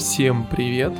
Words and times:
Всем 0.00 0.46
привет! 0.50 0.94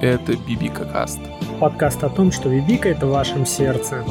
Это 0.00 0.32
Бибика 0.34 0.86
Каст. 0.86 1.20
Подкаст 1.60 2.02
о 2.02 2.08
том, 2.08 2.32
что 2.32 2.48
Бибика 2.48 2.88
это 2.88 3.06
в 3.06 3.10
вашем 3.10 3.44
сердце. 3.44 4.02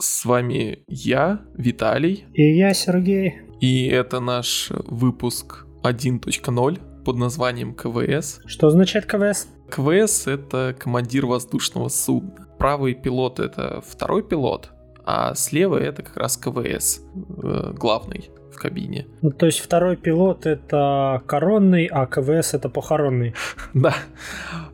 С 0.00 0.24
вами 0.24 0.82
я, 0.88 1.42
Виталий. 1.54 2.24
И 2.34 2.42
я, 2.56 2.74
Сергей. 2.74 3.42
И 3.60 3.86
это 3.86 4.18
наш 4.18 4.70
выпуск 4.70 5.64
1.0 5.84 7.04
под 7.04 7.16
названием 7.16 7.72
КВС. 7.72 8.40
Что 8.46 8.66
означает 8.66 9.06
КВС? 9.06 9.46
КВС— 9.70 10.26
это 10.26 10.74
командир 10.76 11.26
воздушного 11.26 11.86
судна. 11.86 12.48
Правый 12.58 12.94
пилот— 12.94 13.38
это 13.38 13.80
второй 13.86 14.24
пилот, 14.24 14.72
а 15.04 15.36
слева 15.36 15.76
это 15.76 16.02
как 16.02 16.16
раз 16.16 16.36
КВС, 16.36 17.00
э, 17.44 17.72
главный 17.76 18.30
кабине. 18.60 19.06
Ну, 19.22 19.30
то 19.30 19.46
есть 19.46 19.60
второй 19.60 19.96
пилот 19.96 20.46
это 20.46 21.22
коронный, 21.26 21.86
а 21.86 22.06
КВС 22.06 22.54
это 22.54 22.68
похоронный. 22.68 23.34
Да, 23.74 23.94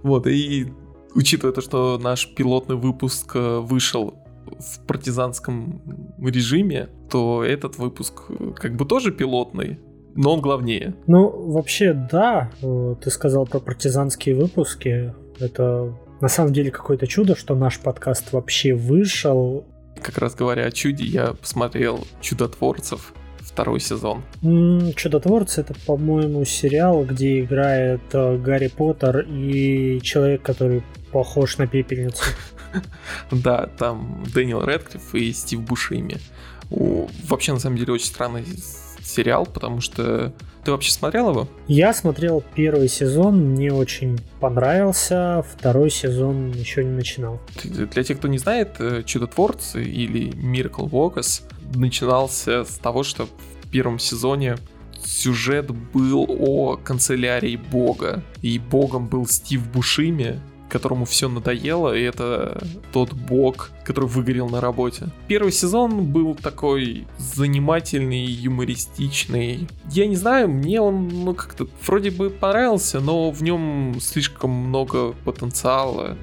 вот, 0.02 0.26
и 0.26 0.72
учитывая 1.14 1.52
то, 1.52 1.60
что 1.60 1.98
наш 1.98 2.28
пилотный 2.34 2.76
выпуск 2.76 3.32
э, 3.34 3.58
вышел 3.58 4.14
в 4.46 4.86
партизанском 4.86 5.80
режиме, 6.18 6.88
то 7.10 7.44
этот 7.44 7.78
выпуск 7.78 8.24
э, 8.28 8.52
как 8.54 8.76
бы 8.76 8.84
тоже 8.84 9.12
пилотный, 9.12 9.78
но 10.14 10.34
он 10.34 10.40
главнее. 10.40 10.94
Ну, 11.06 11.28
вообще, 11.28 11.92
да, 11.92 12.50
ты 13.02 13.10
сказал 13.10 13.46
про 13.46 13.60
партизанские 13.60 14.34
выпуски. 14.34 15.14
Это 15.38 15.94
на 16.20 16.28
самом 16.28 16.52
деле 16.52 16.70
какое-то 16.70 17.06
чудо, 17.06 17.36
что 17.36 17.54
наш 17.54 17.78
подкаст 17.78 18.32
вообще 18.32 18.74
вышел. 18.74 19.64
Как 20.02 20.18
раз 20.18 20.34
говоря 20.34 20.64
о 20.64 20.70
чуде, 20.70 21.04
я 21.04 21.34
посмотрел 21.34 22.06
«Чудотворцев», 22.20 23.12
второй 23.46 23.80
сезон. 23.80 24.22
Чудотворцы 24.94 25.62
это, 25.62 25.74
по-моему, 25.86 26.44
сериал, 26.44 27.04
где 27.04 27.40
играет 27.40 28.02
э, 28.12 28.36
Гарри 28.36 28.68
Поттер 28.68 29.20
и 29.20 30.00
человек, 30.02 30.42
который 30.42 30.82
похож 31.12 31.58
на 31.58 31.66
пепельницу. 31.66 32.24
Да, 33.30 33.70
там 33.78 34.22
Дэниел 34.34 34.62
Редклифф 34.62 35.14
и 35.14 35.32
Стив 35.32 35.62
Бушими. 35.62 36.18
Вообще, 36.68 37.54
на 37.54 37.58
самом 37.58 37.78
деле, 37.78 37.94
очень 37.94 38.06
странный 38.06 38.44
сериал, 39.02 39.46
потому 39.46 39.80
что 39.80 40.34
ты 40.64 40.72
вообще 40.72 40.90
смотрел 40.90 41.30
его? 41.30 41.48
Я 41.68 41.94
смотрел 41.94 42.42
первый 42.54 42.88
сезон, 42.88 43.52
мне 43.52 43.72
очень 43.72 44.18
понравился, 44.40 45.44
второй 45.48 45.90
сезон 45.90 46.50
еще 46.50 46.82
не 46.84 46.90
начинал. 46.90 47.40
Для 47.64 48.02
тех, 48.02 48.18
кто 48.18 48.26
не 48.26 48.38
знает, 48.38 48.70
э, 48.80 49.04
Чудотворцы 49.06 49.82
или 49.82 50.32
Miracle 50.32 50.90
Workers 50.90 51.42
начинался 51.74 52.64
с 52.64 52.78
того, 52.78 53.02
что 53.02 53.26
в 53.26 53.68
первом 53.70 53.98
сезоне 53.98 54.56
сюжет 55.04 55.70
был 55.70 56.26
о 56.28 56.76
канцелярии 56.76 57.56
бога, 57.56 58.22
и 58.42 58.58
богом 58.58 59.08
был 59.08 59.26
Стив 59.26 59.66
Бушими, 59.70 60.40
которому 60.68 61.04
все 61.04 61.28
надоело, 61.28 61.96
и 61.96 62.02
это 62.02 62.60
тот 62.92 63.12
бог, 63.12 63.70
который 63.84 64.08
выгорел 64.08 64.48
на 64.48 64.60
работе. 64.60 65.08
Первый 65.28 65.52
сезон 65.52 66.06
был 66.06 66.34
такой 66.34 67.06
занимательный, 67.18 68.24
юмористичный. 68.24 69.68
Я 69.90 70.06
не 70.06 70.16
знаю, 70.16 70.48
мне 70.48 70.80
он 70.80 71.08
ну, 71.08 71.34
как-то 71.34 71.68
вроде 71.86 72.10
бы 72.10 72.30
понравился, 72.30 73.00
но 73.00 73.30
в 73.30 73.42
нем 73.42 73.96
слишком 74.00 74.50
много 74.50 75.12
потенциала 75.24 76.16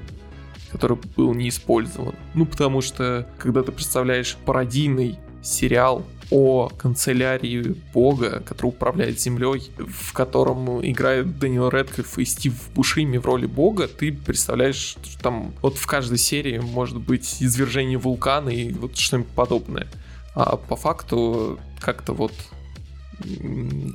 который 0.70 0.98
был 1.16 1.34
не 1.34 1.50
использован. 1.50 2.16
Ну, 2.34 2.46
потому 2.46 2.80
что, 2.80 3.28
когда 3.38 3.62
ты 3.62 3.70
представляешь 3.70 4.36
пародийный 4.44 5.20
сериал 5.44 6.04
о 6.30 6.68
канцелярии 6.68 7.76
бога, 7.92 8.42
который 8.44 8.68
управляет 8.68 9.20
землей, 9.20 9.70
в 9.78 10.12
котором 10.12 10.84
играет 10.84 11.38
Дэниел 11.38 11.68
Редклифф 11.68 12.18
и 12.18 12.24
Стив 12.24 12.54
Бушими 12.74 13.18
в 13.18 13.26
роли 13.26 13.46
бога, 13.46 13.86
ты 13.86 14.12
представляешь, 14.12 14.76
что 14.76 15.22
там 15.22 15.52
вот 15.60 15.76
в 15.76 15.86
каждой 15.86 16.18
серии 16.18 16.58
может 16.58 16.98
быть 16.98 17.36
извержение 17.40 17.98
вулкана 17.98 18.48
и 18.48 18.72
вот 18.72 18.96
что-нибудь 18.96 19.30
подобное. 19.32 19.86
А 20.34 20.56
по 20.56 20.76
факту 20.76 21.58
как-то 21.78 22.14
вот 22.14 22.32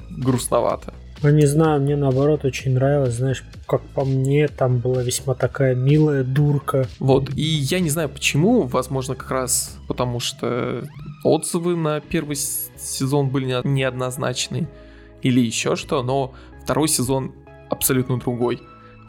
грустновато. 0.09 0.93
Ну, 1.21 1.29
не 1.31 1.45
знаю, 1.45 1.81
мне 1.81 1.97
наоборот 1.97 2.45
очень 2.45 2.73
нравилось, 2.73 3.15
знаешь, 3.15 3.43
как 3.67 3.81
по 3.81 4.05
мне, 4.05 4.47
там 4.47 4.79
была 4.79 5.03
весьма 5.03 5.35
такая 5.35 5.75
милая 5.75 6.23
дурка. 6.23 6.87
Вот, 6.99 7.29
и 7.35 7.41
я 7.41 7.81
не 7.81 7.89
знаю 7.89 8.07
почему, 8.07 8.61
возможно, 8.61 9.15
как 9.15 9.29
раз 9.31 9.77
потому 9.87 10.21
что 10.21 10.87
отзывы 11.23 11.75
на 11.75 11.99
первый 11.99 12.35
сезон 12.35 13.29
были 13.29 13.61
неоднозначные 13.63 14.67
или 15.21 15.41
еще 15.41 15.75
что, 15.75 16.01
но 16.03 16.33
второй 16.63 16.87
сезон 16.87 17.33
абсолютно 17.69 18.17
другой. 18.17 18.61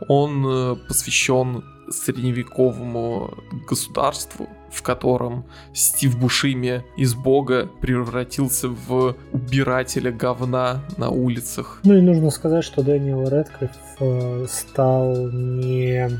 Он 0.09 0.47
э, 0.47 0.77
посвящен 0.89 1.63
средневековому 1.91 3.35
государству, 3.69 4.49
в 4.71 4.83
котором 4.83 5.45
Стив 5.75 6.19
Бушими 6.19 6.85
из 6.97 7.15
бога 7.15 7.69
превратился 7.81 8.69
в 8.69 9.17
убирателя 9.33 10.13
говна 10.13 10.85
на 10.97 11.11
улицах. 11.11 11.81
Ну 11.85 11.95
и 11.95 12.01
нужно 12.01 12.31
сказать, 12.31 12.65
что 12.65 12.83
Дэниел 12.83 13.29
Редклифф 13.29 13.71
э, 14.01 14.47
стал 14.49 15.31
не 15.33 16.11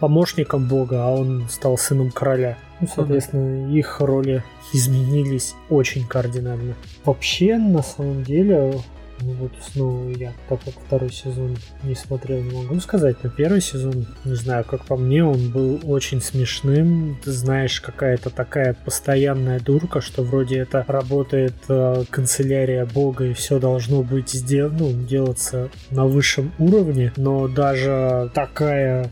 помощником 0.00 0.68
бога, 0.68 1.04
а 1.04 1.10
он 1.10 1.46
стал 1.48 1.78
сыном 1.78 2.10
короля. 2.10 2.58
Ну, 2.80 2.88
соответственно, 2.92 3.66
mm-hmm. 3.66 3.78
их 3.78 4.00
роли 4.00 4.44
изменились 4.72 5.54
очень 5.68 6.06
кардинально. 6.06 6.74
Вообще, 7.04 7.58
на 7.58 7.82
самом 7.82 8.22
деле, 8.22 8.74
ну 9.20 9.32
вот 9.32 9.52
снова 9.72 10.08
я, 10.10 10.32
так 10.48 10.60
как 10.64 10.74
второй 10.74 11.10
сезон 11.10 11.56
не 11.82 11.94
смотрел, 11.94 12.40
не 12.40 12.56
могу 12.56 12.78
сказать, 12.80 13.16
но 13.22 13.30
первый 13.30 13.60
сезон, 13.60 14.06
не 14.24 14.34
знаю, 14.34 14.64
как 14.64 14.84
по 14.84 14.96
мне, 14.96 15.24
он 15.24 15.50
был 15.50 15.80
очень 15.84 16.20
смешным. 16.20 17.18
Ты 17.24 17.32
знаешь, 17.32 17.80
какая-то 17.80 18.30
такая 18.30 18.74
постоянная 18.84 19.60
дурка, 19.60 20.00
что 20.00 20.22
вроде 20.22 20.58
это 20.58 20.84
работает 20.86 21.54
э, 21.68 22.04
канцелярия 22.10 22.86
бога 22.86 23.24
и 23.24 23.32
все 23.32 23.58
должно 23.58 24.02
быть 24.02 24.30
сделано, 24.30 24.78
ну, 24.78 24.92
делаться 24.92 25.70
на 25.90 26.06
высшем 26.06 26.52
уровне, 26.58 27.12
но 27.16 27.48
даже 27.48 28.30
такая 28.34 29.10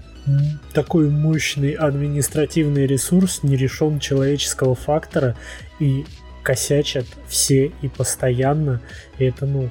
такой 0.72 1.09
мощный 1.09 1.72
административный 1.72 2.87
ресурс 2.87 3.42
не 3.42 3.56
решен 3.56 4.00
человеческого 4.00 4.75
фактора 4.75 5.37
и 5.78 6.04
косячат 6.42 7.06
все 7.28 7.72
и 7.82 7.88
постоянно. 7.88 8.81
И 9.19 9.25
это, 9.25 9.47
ну, 9.47 9.70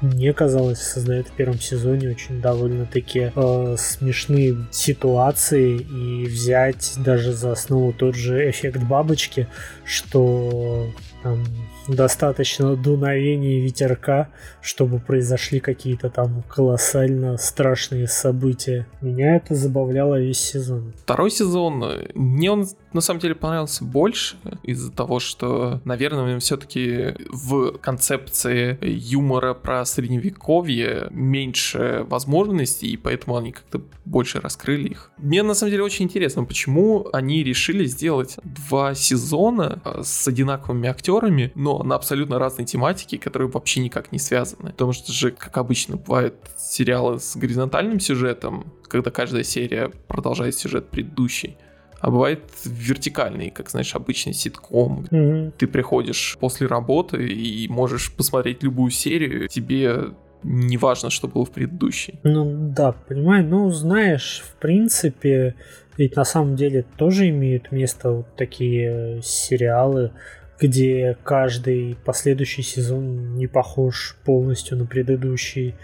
мне 0.00 0.32
казалось, 0.32 0.80
создает 0.80 1.28
в 1.28 1.32
первом 1.32 1.58
сезоне 1.58 2.10
очень 2.10 2.40
довольно-таки 2.40 3.32
э, 3.34 3.76
смешные 3.78 4.56
ситуации 4.70 5.78
и 5.78 6.26
взять 6.26 6.94
даже 6.98 7.32
за 7.32 7.52
основу 7.52 7.92
тот 7.92 8.14
же 8.14 8.50
эффект 8.50 8.82
бабочки, 8.82 9.48
что 9.84 10.92
там 11.22 11.44
достаточно 11.88 12.76
дуновений 12.76 13.60
ветерка, 13.60 14.28
чтобы 14.60 14.98
произошли 14.98 15.60
какие-то 15.60 16.10
там 16.10 16.42
колоссально 16.48 17.36
страшные 17.36 18.08
события. 18.08 18.86
Меня 19.00 19.36
это 19.36 19.54
забавляло 19.54 20.20
весь 20.20 20.40
сезон. 20.40 20.92
Второй 21.02 21.30
сезон, 21.30 21.84
мне 22.14 22.50
он 22.50 22.66
на 22.92 23.00
самом 23.00 23.20
деле 23.20 23.34
понравился 23.34 23.84
больше 23.84 24.36
из-за 24.62 24.90
того, 24.90 25.20
что, 25.20 25.80
наверное, 25.84 26.38
все-таки 26.40 27.14
в 27.30 27.78
концепции 27.78 28.78
юмора 28.80 29.54
про 29.54 29.84
средневековье 29.84 31.08
меньше 31.10 32.04
возможностей, 32.08 32.88
и 32.88 32.96
поэтому 32.96 33.36
они 33.36 33.52
как-то 33.52 33.82
больше 34.04 34.40
раскрыли 34.40 34.88
их. 34.88 35.10
Мне 35.18 35.42
на 35.42 35.54
самом 35.54 35.72
деле 35.72 35.82
очень 35.82 36.06
интересно, 36.06 36.44
почему 36.44 37.08
они 37.12 37.42
решили 37.42 37.84
сделать 37.84 38.36
два 38.44 38.94
сезона 38.94 39.82
с 40.02 40.26
одинаковыми 40.26 40.88
актерами, 40.88 41.52
но 41.54 41.75
на 41.82 41.94
абсолютно 41.94 42.38
разные 42.38 42.66
тематики, 42.66 43.16
которые 43.16 43.50
вообще 43.50 43.80
никак 43.80 44.12
не 44.12 44.18
связаны. 44.18 44.70
Потому 44.70 44.92
что 44.92 45.12
же, 45.12 45.30
как 45.30 45.56
обычно, 45.56 45.96
бывают 45.96 46.34
сериалы 46.56 47.18
с 47.18 47.36
горизонтальным 47.36 48.00
сюжетом, 48.00 48.72
когда 48.88 49.10
каждая 49.10 49.44
серия 49.44 49.90
продолжает 50.08 50.54
сюжет 50.54 50.88
предыдущей 50.88 51.56
а 51.98 52.10
бывает 52.10 52.40
вертикальный, 52.64 53.50
как, 53.50 53.70
знаешь, 53.70 53.94
обычный 53.94 54.34
ситком. 54.34 55.06
Mm-hmm. 55.10 55.52
Ты 55.58 55.66
приходишь 55.66 56.36
после 56.38 56.66
работы 56.66 57.26
и 57.26 57.66
можешь 57.68 58.12
посмотреть 58.14 58.62
любую 58.62 58.90
серию, 58.90 59.48
тебе 59.48 60.10
не 60.42 60.76
важно, 60.76 61.10
что 61.10 61.26
было 61.26 61.44
в 61.44 61.50
предыдущей. 61.50 62.20
Ну 62.22 62.70
да, 62.70 62.92
понимаю, 62.92 63.46
ну 63.46 63.70
знаешь, 63.70 64.44
в 64.46 64.60
принципе, 64.60 65.54
ведь 65.96 66.16
на 66.16 66.24
самом 66.24 66.56
деле 66.56 66.84
тоже 66.96 67.28
имеют 67.30 67.72
место 67.72 68.10
вот 68.12 68.36
такие 68.36 69.20
сериалы, 69.22 70.12
где 70.60 71.16
каждый 71.22 71.96
последующий 72.04 72.62
сезон 72.62 73.34
не 73.34 73.46
похож 73.46 74.16
полностью 74.24 74.78
на 74.78 74.86
предыдущий. 74.86 75.74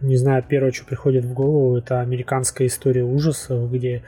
Не 0.00 0.16
знаю, 0.16 0.44
первое, 0.46 0.72
что 0.72 0.84
приходит 0.84 1.24
в 1.24 1.32
голову, 1.32 1.76
это 1.76 2.00
американская 2.00 2.68
история 2.68 3.04
ужасов, 3.04 3.70
где 3.72 4.02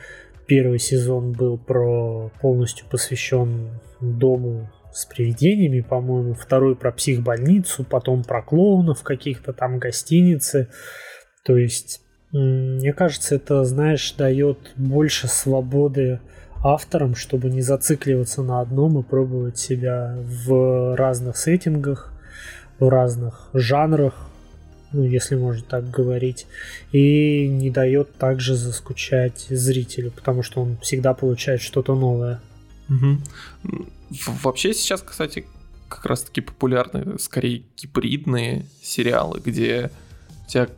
первый 0.47 0.79
сезон 0.79 1.33
был 1.33 1.59
про 1.59 2.31
полностью 2.41 2.87
посвящен 2.89 3.81
дому 4.01 4.71
с 4.93 5.05
привидениями, 5.07 5.81
по-моему, 5.81 6.35
второй 6.35 6.75
про 6.77 6.93
психбольницу, 6.93 7.85
потом 7.85 8.25
про 8.25 8.43
клоунов 8.43 9.03
каких-то 9.03 9.53
там 9.53 9.79
гостиницы. 9.79 10.69
То 11.45 11.57
есть, 11.57 12.03
мне 12.33 12.93
кажется, 12.93 13.37
это, 13.37 13.65
знаешь, 13.65 14.13
дает 14.13 14.59
больше 14.77 15.29
свободы 15.29 16.21
авторам, 16.75 17.15
чтобы 17.15 17.51
не 17.51 17.63
зацикливаться 17.63 18.43
на 18.43 18.61
одном 18.61 18.99
и 18.99 19.03
пробовать 19.03 19.59
себя 19.59 20.17
в 20.19 20.97
разных 20.97 21.37
сеттингах, 21.37 22.13
в 22.79 22.89
разных 22.89 23.49
жанрах, 23.55 24.29
ну, 24.93 25.05
если 25.05 25.37
можно 25.37 25.63
так 25.63 25.91
говорить, 25.91 26.47
и 26.93 27.47
не 27.49 27.71
дает 27.71 28.15
также 28.17 28.55
заскучать 28.55 29.47
зрителю, 29.51 30.11
потому 30.11 30.43
что 30.43 30.63
он 30.63 30.79
всегда 30.79 31.13
получает 31.15 31.61
что-то 31.61 31.95
новое. 31.95 32.41
Угу. 32.89 33.19
Вообще 34.43 34.73
сейчас, 34.73 35.03
кстати, 35.03 35.45
как 35.89 36.07
раз-таки 36.07 36.41
популярны 36.41 37.19
скорее 37.19 37.65
гибридные 37.77 38.65
сериалы, 38.83 39.41
где 39.45 39.91
у 40.47 40.51
тебя 40.51 40.69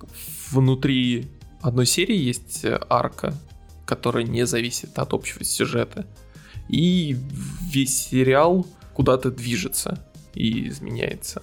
внутри 0.51 1.29
одной 1.61 1.87
серии 1.87 2.17
есть 2.17 2.65
арка, 2.89 3.35
которая 3.91 4.23
не 4.23 4.47
зависит 4.47 4.97
от 4.99 5.13
общего 5.13 5.45
сюжета, 5.45 6.07
и 6.69 7.17
весь 7.73 8.09
сериал 8.09 8.65
куда-то 8.95 9.33
движется 9.33 9.99
и 10.33 10.69
изменяется. 10.69 11.43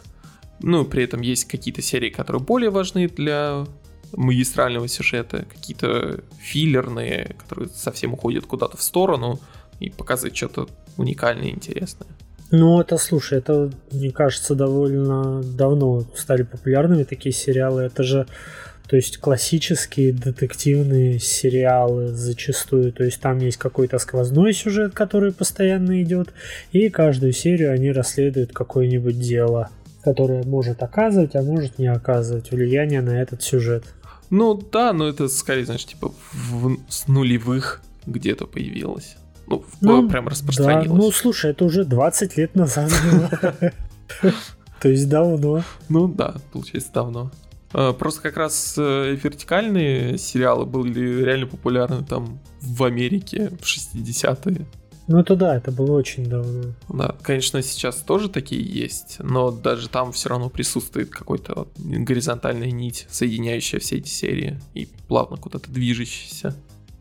Ну, 0.61 0.85
при 0.85 1.03
этом 1.03 1.19
есть 1.19 1.45
какие-то 1.45 1.81
серии, 1.81 2.09
которые 2.09 2.41
более 2.41 2.69
важны 2.69 3.09
для 3.09 3.65
магистрального 4.13 4.87
сюжета, 4.87 5.45
какие-то 5.53 6.23
филлерные, 6.39 7.35
которые 7.37 7.67
совсем 7.69 8.13
уходят 8.13 8.45
куда-то 8.45 8.77
в 8.77 8.81
сторону 8.81 9.39
и 9.81 9.89
показывают 9.89 10.37
что-то 10.37 10.69
уникальное 10.95 11.49
и 11.49 11.51
интересное. 11.51 12.07
Ну, 12.49 12.79
это, 12.79 12.97
слушай, 12.97 13.39
это, 13.39 13.69
мне 13.91 14.11
кажется, 14.11 14.55
довольно 14.55 15.43
давно 15.43 16.05
стали 16.15 16.43
популярными 16.43 17.03
такие 17.03 17.33
сериалы. 17.33 17.81
Это 17.81 18.03
же, 18.03 18.25
то 18.87 18.95
есть, 18.95 19.17
классические 19.17 20.13
детективные 20.13 21.19
сериалы 21.19 22.07
зачастую. 22.07 22.93
То 22.93 23.03
есть, 23.03 23.19
там 23.19 23.39
есть 23.39 23.57
какой-то 23.57 23.99
сквозной 23.99 24.53
сюжет, 24.53 24.93
который 24.93 25.31
постоянно 25.33 26.01
идет, 26.01 26.29
и 26.71 26.89
каждую 26.89 27.33
серию 27.33 27.73
они 27.73 27.91
расследуют 27.91 28.53
какое-нибудь 28.53 29.19
дело 29.19 29.69
которая 30.03 30.43
может 30.43 30.83
оказывать, 30.83 31.35
а 31.35 31.41
может 31.41 31.79
не 31.79 31.87
оказывать 31.87 32.51
влияние 32.51 33.01
на 33.01 33.21
этот 33.21 33.43
сюжет. 33.43 33.83
Ну 34.29 34.55
да, 34.55 34.93
но 34.93 35.05
это 35.05 35.27
скорее, 35.27 35.65
знаешь, 35.65 35.85
типа 35.85 36.13
в, 36.31 36.77
с 36.87 37.09
нулевых 37.09 37.81
где-то 38.05 38.45
появилось. 38.45 39.17
Ну, 39.47 39.65
ну 39.81 40.09
прям 40.09 40.27
распространилось. 40.27 40.87
Да, 40.87 40.95
ну 40.95 41.11
слушай, 41.11 41.51
это 41.51 41.65
уже 41.65 41.83
20 41.83 42.37
лет 42.37 42.55
назад 42.55 42.91
было. 43.03 43.71
То 44.81 44.89
есть 44.89 45.09
давно. 45.09 45.63
Ну 45.89 46.07
да, 46.07 46.35
получается 46.53 46.91
давно. 46.93 47.31
А, 47.77 47.93
просто 47.93 48.21
как 48.21 48.37
раз 48.37 48.73
э, 48.77 49.15
вертикальные 49.23 50.17
сериалы 50.17 50.65
были 50.65 51.23
реально 51.23 51.45
популярны 51.45 52.03
там 52.03 52.39
в 52.59 52.83
Америке 52.83 53.51
в 53.61 53.65
60-е. 53.65 54.65
Ну 55.07 55.19
это 55.19 55.35
да, 55.35 55.55
это 55.55 55.71
было 55.71 55.91
очень 55.91 56.25
давно. 56.25 56.73
Да, 56.89 57.15
конечно, 57.21 57.61
сейчас 57.61 57.97
тоже 57.97 58.29
такие 58.29 58.63
есть, 58.63 59.17
но 59.19 59.51
даже 59.51 59.89
там 59.89 60.11
все 60.11 60.29
равно 60.29 60.49
присутствует 60.49 61.11
какой-то 61.11 61.67
горизонтальная 61.77 62.71
нить, 62.71 63.05
соединяющая 63.09 63.79
все 63.79 63.97
эти 63.97 64.09
серии 64.09 64.59
и 64.73 64.89
плавно 65.07 65.37
куда-то 65.37 65.69
движущаяся. 65.69 66.55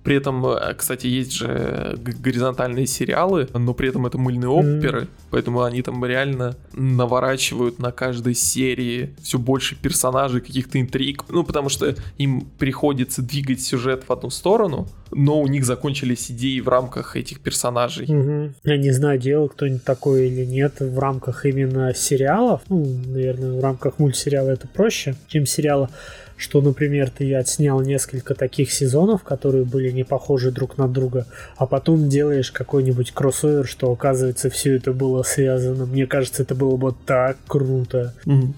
При 0.07 0.15
этом, 0.15 0.47
э, 0.47 0.73
кстати, 0.75 1.09
есть 1.09 1.33
же 1.33 1.99
горизонтальные 1.99 2.87
сериалы, 2.87 3.49
но 3.53 3.75
при 3.75 3.89
этом 3.89 4.07
это 4.07 4.19
мыльные 4.19 4.49
оперы, 4.49 5.01
mm. 5.01 5.09
поэтому 5.31 5.65
они 5.65 5.83
там 5.83 6.05
реально 6.05 6.55
наворачивают 6.75 7.81
на 7.81 7.91
каждой 7.91 8.35
серии 8.35 9.17
все 9.21 9.41
больше 9.41 9.75
персонажей, 9.75 10.43
каких-то 10.43 10.81
интриг, 10.81 11.25
ну 11.29 11.43
потому 11.43 11.69
что 11.69 11.97
им 12.19 12.47
приходится 12.57 13.21
двигать 13.21 13.61
сюжет 13.61 14.05
в 14.07 14.13
одну 14.13 14.31
сторону, 14.31 14.87
но 15.11 15.41
у 15.41 15.49
них 15.49 15.65
закончились 15.65 16.31
идеи 16.31 16.61
в 16.61 16.69
рамках 16.69 17.17
этих 17.17 17.41
персонажей. 17.41 18.07
Угу. 18.07 18.53
Я 18.63 18.77
не 18.77 18.93
знаю, 18.93 19.19
делал 19.19 19.49
кто-нибудь 19.49 19.83
такое 19.83 20.27
или 20.27 20.45
нет 20.45 20.75
в 20.79 21.01
рамках 21.01 21.45
именно 21.47 21.93
сериалов. 21.95 22.61
Ну, 22.69 22.87
наверное, 23.07 23.59
в 23.59 23.61
рамках 23.61 23.99
мультсериала 23.99 24.51
это 24.51 24.69
проще, 24.69 25.17
чем 25.27 25.47
сериала 25.47 25.91
что, 26.37 26.61
например, 26.61 27.11
ты 27.11 27.35
отснял 27.35 27.81
несколько 27.81 28.35
таких 28.35 28.71
сезонов, 28.71 29.23
которые 29.23 29.65
были 29.65 29.91
не 29.91 30.05
похожи 30.05 30.51
друг 30.51 30.77
на 30.77 30.89
друга, 30.89 31.27
а 31.57 31.67
потом 31.67 32.09
делаешь 32.09 32.51
какой-нибудь 32.51 33.13
кроссовер, 33.13 33.67
что 33.67 33.91
оказывается 33.91 34.51
все 34.51 34.77
это 34.77 34.93
было 34.93 35.23
связано. 35.23 35.87
Мне 35.87 36.07
кажется, 36.07 36.43
это 36.43 36.55
было 36.55 36.77
бы 36.77 36.95
так 37.07 37.39
круто. 37.47 38.15
Mm-hmm. 38.27 38.53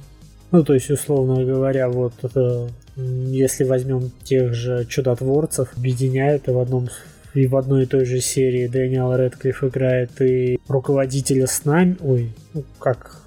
Ну, 0.51 0.65
то 0.65 0.75
есть, 0.75 0.91
условно 0.91 1.45
говоря, 1.45 1.89
вот 1.89 2.15
это, 2.23 2.69
если 2.97 3.65
возьмем 3.65 4.11
тех 4.25 4.55
же 4.55 4.87
чудотворцев, 4.87 5.69
объединяют 5.77 6.49
и 6.49 6.53
в 6.53 6.59
одном 6.59 6.89
и 7.35 7.47
в 7.47 7.57
одной 7.57 7.83
и 7.85 7.87
той 7.87 8.05
же 8.05 8.21
серии 8.21 8.67
Дэниел 8.67 9.15
Редклифф 9.15 9.65
играет 9.65 10.21
и 10.21 10.59
руководителя 10.67 11.47
с 11.47 11.65
нами, 11.65 11.97
ой, 12.01 12.33
ну 12.55 12.65
как 12.79 13.21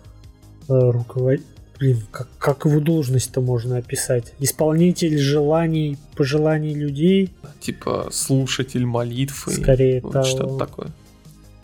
э, 0.67 0.73
руководитель 0.73 1.45
Блин, 1.81 2.03
как, 2.11 2.27
как 2.37 2.65
его 2.65 2.79
должность-то 2.79 3.41
можно 3.41 3.77
описать? 3.77 4.35
Исполнитель 4.37 5.17
желаний, 5.17 5.97
пожеланий 6.15 6.75
людей? 6.75 7.33
Типа 7.59 8.09
слушатель 8.11 8.85
молитвы. 8.85 9.51
Скорее 9.53 9.99
вот 10.01 10.13
того. 10.13 10.25
Что-то 10.25 10.57
такое. 10.59 10.91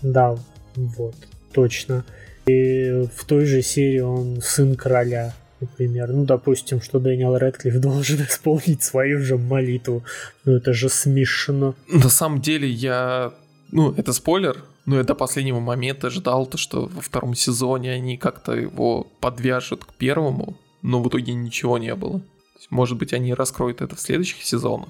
Да, 0.02 0.36
вот, 0.76 1.14
точно. 1.54 2.04
И 2.48 3.08
в 3.16 3.26
той 3.26 3.46
же 3.46 3.62
серии 3.62 4.00
он 4.00 4.42
сын 4.42 4.76
короля, 4.76 5.36
например. 5.62 6.12
Ну, 6.12 6.26
допустим, 6.26 6.82
что 6.82 6.98
Дэниел 7.00 7.38
Редклифф 7.38 7.76
должен 7.76 8.20
исполнить 8.28 8.82
свою 8.82 9.20
же 9.20 9.38
молитву. 9.38 10.04
Ну, 10.46 10.54
это 10.54 10.74
же 10.74 10.90
смешно. 10.90 11.76
На 11.88 12.10
самом 12.10 12.42
деле, 12.42 12.68
я... 12.68 13.34
Ну, 13.72 13.94
это 13.96 14.14
спойлер, 14.14 14.64
ну, 14.88 14.96
я 14.96 15.04
до 15.04 15.16
последнего 15.16 15.60
момента 15.60 16.10
ждал 16.10 16.46
то, 16.46 16.58
что 16.58 16.86
во 16.86 17.02
втором 17.02 17.36
сезоне 17.36 17.92
они 17.92 18.18
как-то 18.18 18.54
его 18.54 19.06
подвяжут 19.20 19.84
к 19.84 19.94
первому, 19.94 20.56
но 20.82 21.04
в 21.04 21.10
итоге 21.10 21.34
ничего 21.34 21.78
не 21.78 21.94
было. 21.94 22.22
Есть, 22.56 22.72
может 22.72 22.98
быть, 22.98 23.12
они 23.12 23.34
раскроют 23.34 23.82
это 23.82 23.98
в 23.98 24.00
следующих 24.00 24.44
сезонах, 24.44 24.90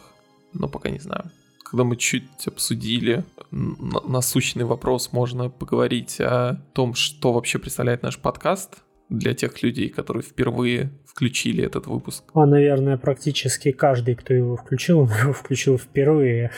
но 0.54 0.68
пока 0.68 0.92
не 0.92 1.00
знаю. 1.00 1.32
Когда 1.64 1.84
мы 1.84 1.98
чуть 1.98 2.46
обсудили 2.46 3.26
насущный 3.50 4.66
вопрос, 4.66 5.12
можно 5.14 5.50
поговорить 5.50 6.22
о 6.22 6.62
том, 6.74 6.94
что 6.94 7.34
вообще 7.34 7.58
представляет 7.58 8.04
наш 8.04 8.20
подкаст 8.20 8.84
для 9.10 9.34
тех 9.34 9.64
людей, 9.64 9.90
которые 9.90 10.22
впервые 10.22 10.92
включили 11.08 11.64
этот 11.64 11.88
выпуск. 11.88 12.24
А, 12.36 12.46
наверное, 12.46 12.98
практически 12.98 13.72
каждый, 13.72 14.14
кто 14.14 14.36
его 14.36 14.58
включил, 14.58 15.00
он 15.02 15.10
его 15.10 15.34
включил 15.34 15.80
впервые. 15.80 16.52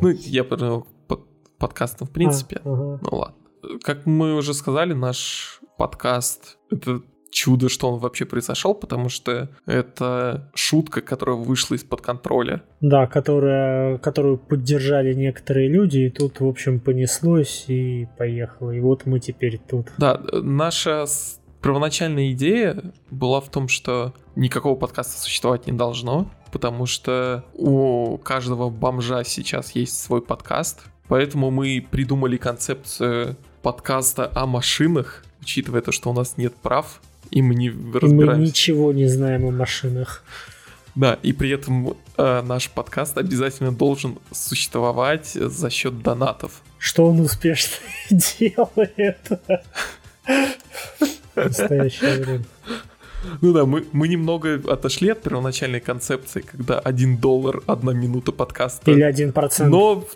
Ну, 0.00 0.08
я 0.10 0.44
понял, 0.44 0.86
подкастом 1.58 2.06
в 2.06 2.10
принципе. 2.10 2.60
А, 2.64 2.72
ага. 2.72 3.00
Ну 3.02 3.18
ладно. 3.18 3.36
Как 3.82 4.06
мы 4.06 4.34
уже 4.34 4.54
сказали, 4.54 4.92
наш 4.92 5.60
подкаст— 5.78 6.58
это 6.70 7.02
чудо, 7.34 7.68
что 7.68 7.90
он 7.90 7.98
вообще 7.98 8.24
произошел, 8.24 8.74
потому 8.74 9.08
что 9.08 9.50
это 9.66 10.50
шутка, 10.54 11.00
которая 11.00 11.36
вышла 11.36 11.74
из-под 11.74 12.00
контроля. 12.00 12.62
Да, 12.80 13.06
которая, 13.06 13.98
которую 13.98 14.38
поддержали 14.38 15.12
некоторые 15.12 15.68
люди, 15.68 15.98
и 15.98 16.10
тут, 16.10 16.40
в 16.40 16.46
общем, 16.46 16.80
понеслось 16.80 17.64
и 17.68 18.06
поехало. 18.16 18.70
И 18.70 18.80
вот 18.80 19.04
мы 19.04 19.18
теперь 19.18 19.58
тут. 19.58 19.88
Да, 19.98 20.20
наша 20.32 21.06
первоначальная 21.60 22.30
идея 22.32 22.92
была 23.10 23.40
в 23.40 23.50
том, 23.50 23.68
что 23.68 24.14
никакого 24.36 24.76
подкаста 24.76 25.20
существовать 25.20 25.66
не 25.66 25.72
должно, 25.72 26.30
потому 26.52 26.86
что 26.86 27.44
у 27.54 28.16
каждого 28.18 28.70
бомжа 28.70 29.24
сейчас 29.24 29.72
есть 29.72 30.00
свой 30.00 30.22
подкаст, 30.22 30.84
Поэтому 31.08 31.50
мы 31.50 31.86
придумали 31.90 32.36
концепцию 32.36 33.36
подкаста 33.62 34.30
о 34.34 34.46
машинах, 34.46 35.24
учитывая 35.42 35.80
то, 35.80 35.92
что 35.92 36.10
у 36.10 36.12
нас 36.12 36.36
нет 36.36 36.54
прав, 36.54 37.00
и 37.30 37.42
мы 37.42 37.54
не 37.54 37.70
разбираемся. 37.70 38.40
Мы 38.40 38.46
ничего 38.46 38.92
не 38.92 39.06
знаем 39.06 39.46
о 39.46 39.50
машинах. 39.50 40.24
Да, 40.94 41.18
и 41.22 41.32
при 41.32 41.50
этом 41.50 41.96
э, 42.16 42.42
наш 42.42 42.70
подкаст 42.70 43.18
обязательно 43.18 43.72
должен 43.72 44.18
существовать 44.30 45.32
за 45.32 45.68
счет 45.68 46.02
донатов. 46.02 46.62
Что 46.78 47.06
он 47.06 47.20
успешно 47.20 47.76
делает. 48.10 49.18
Настоящее 51.34 52.22
время. 52.22 52.44
Ну 53.40 53.52
да, 53.52 53.64
мы, 53.64 53.84
мы 53.92 54.06
немного 54.06 54.60
отошли 54.70 55.08
от 55.08 55.22
первоначальной 55.22 55.80
концепции, 55.80 56.42
когда 56.42 56.78
один 56.78 57.16
доллар, 57.16 57.62
одна 57.66 57.92
минута 57.92 58.32
подкаста. 58.32 58.90
Или 58.90 59.02
один 59.02 59.32
процент. 59.32 59.70
Но 59.70 60.06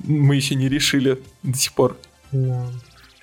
мы 0.00 0.36
еще 0.36 0.54
не 0.54 0.68
решили 0.68 1.18
до 1.42 1.56
сих 1.56 1.72
пор. 1.72 1.96
Да. 2.32 2.66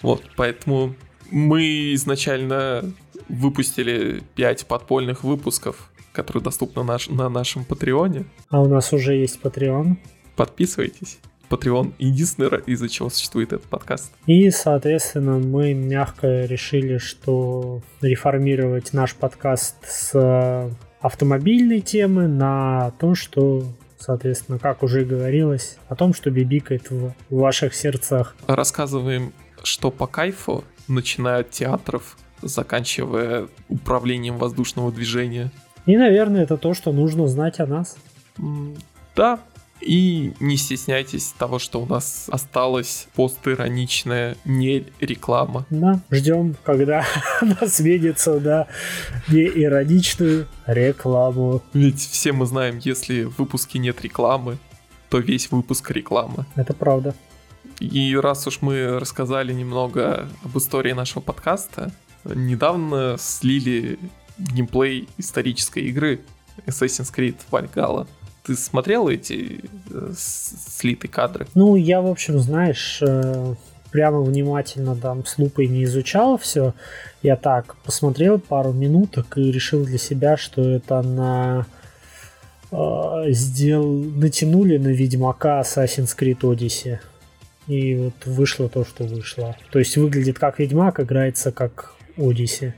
Вот, 0.02 0.24
поэтому 0.36 0.96
мы 1.32 1.94
изначально 1.94 2.84
выпустили 3.30 4.24
5 4.36 4.68
подпольных 4.68 5.24
выпусков, 5.24 5.92
которые 6.12 6.44
доступны 6.44 6.84
наш, 6.84 7.10
на 7.10 7.30
нашем 7.30 7.66
Патреоне. 7.66 8.26
А 8.50 8.62
у 8.62 8.68
нас 8.68 8.94
уже 8.94 9.16
есть 9.16 9.40
Patreon. 9.42 9.98
Подписывайтесь. 10.36 11.20
Patreon 11.50 11.94
единственное, 12.00 12.60
из-за 12.66 12.90
чего 12.90 13.10
существует 13.10 13.54
этот 13.54 13.66
подкаст. 13.66 14.12
И, 14.26 14.50
соответственно, 14.50 15.38
мы 15.38 15.74
мягко 15.74 16.46
решили, 16.46 16.98
что 16.98 17.82
реформировать 18.02 18.94
наш 18.94 19.16
подкаст 19.16 19.76
с 19.88 20.72
автомобильной 21.02 21.82
темы 21.82 22.28
на 22.28 22.92
то, 23.00 23.14
что 23.14 23.64
соответственно, 24.06 24.60
как 24.60 24.84
уже 24.84 25.04
говорилось, 25.04 25.78
о 25.90 25.96
том, 25.96 26.14
что 26.14 26.30
бибикает 26.30 26.92
в 26.92 27.14
ваших 27.30 27.74
сердцах. 27.74 28.36
Рассказываем, 28.48 29.34
что 29.64 29.90
по 29.90 30.06
кайфу, 30.06 30.64
начиная 30.88 31.40
от 31.40 31.50
театров, 31.50 32.18
заканчивая 32.42 33.48
управлением 33.68 34.38
воздушного 34.38 34.92
движения. 34.92 35.52
И, 35.88 35.98
наверное, 35.98 36.44
это 36.44 36.58
то, 36.58 36.74
что 36.74 36.92
нужно 36.92 37.28
знать 37.28 37.60
о 37.60 37.66
нас. 37.66 37.98
Да, 39.16 39.40
и 39.82 40.34
не 40.40 40.58
стесняйтесь 40.58 41.34
того, 41.38 41.60
что 41.60 41.82
у 41.82 41.86
нас 41.86 42.28
осталась 42.32 43.08
постироничная 43.16 44.38
не 44.46 44.86
реклама. 45.00 45.66
Да, 45.70 46.02
ждем, 46.12 46.56
когда 46.64 47.06
она 47.42 47.68
сменится 47.68 48.40
на 48.40 48.68
неироничную 49.28 50.48
рекламу. 50.66 51.62
Ведь 51.74 52.00
все 52.00 52.32
мы 52.32 52.46
знаем, 52.46 52.80
если 52.84 53.24
в 53.24 53.38
выпуске 53.38 53.80
нет 53.80 54.02
рекламы, 54.02 54.58
то 55.10 55.20
весь 55.20 55.52
выпуск 55.52 55.92
реклама. 55.92 56.46
Это 56.56 56.74
правда. 56.74 57.14
И 57.80 58.16
раз 58.16 58.48
уж 58.48 58.62
мы 58.62 59.00
рассказали 59.00 59.54
немного 59.54 60.28
об 60.44 60.58
истории 60.58 60.94
нашего 60.94 61.22
подкаста, 61.22 61.92
недавно 62.24 63.18
слили 63.20 64.00
геймплей 64.38 65.08
исторической 65.18 65.84
игры 65.84 66.22
Assassin's 66.66 67.14
Creed 67.14 67.36
Valhalla. 67.52 68.08
Ты 68.46 68.56
смотрел 68.56 69.10
эти 69.10 69.62
э, 69.90 70.12
слитые 70.16 71.10
кадры? 71.10 71.48
Ну, 71.56 71.76
я, 71.76 72.00
в 72.02 72.08
общем, 72.08 72.38
знаешь, 72.40 73.00
э, 73.02 73.56
прямо 73.92 74.22
внимательно 74.22 74.96
там 74.96 75.26
с 75.26 75.38
лупой 75.40 75.68
не 75.68 75.86
изучал 75.86 76.38
все. 76.38 76.76
Я 77.24 77.38
так 77.38 77.76
посмотрел 77.78 78.40
пару 78.40 78.72
минуток 78.72 79.38
и 79.38 79.52
решил 79.52 79.84
для 79.84 79.98
себя, 79.98 80.38
что 80.38 80.62
это 80.62 81.02
на 81.02 81.66
э, 82.72 83.32
сделал, 83.32 83.96
натянули 83.96 84.78
на 84.78 84.90
Ведьмака 84.90 85.62
Assassin's 85.62 86.16
Creed 86.16 86.42
Odyssey. 86.42 87.00
И 87.68 87.96
вот 87.96 88.26
вышло 88.26 88.70
то, 88.70 88.86
что 88.86 89.06
вышло. 89.06 89.56
То 89.72 89.80
есть 89.80 89.98
выглядит 89.98 90.38
как 90.38 90.60
Ведьмак, 90.60 91.00
играется 91.00 91.52
как 91.52 91.96
Odyssey. 92.16 92.74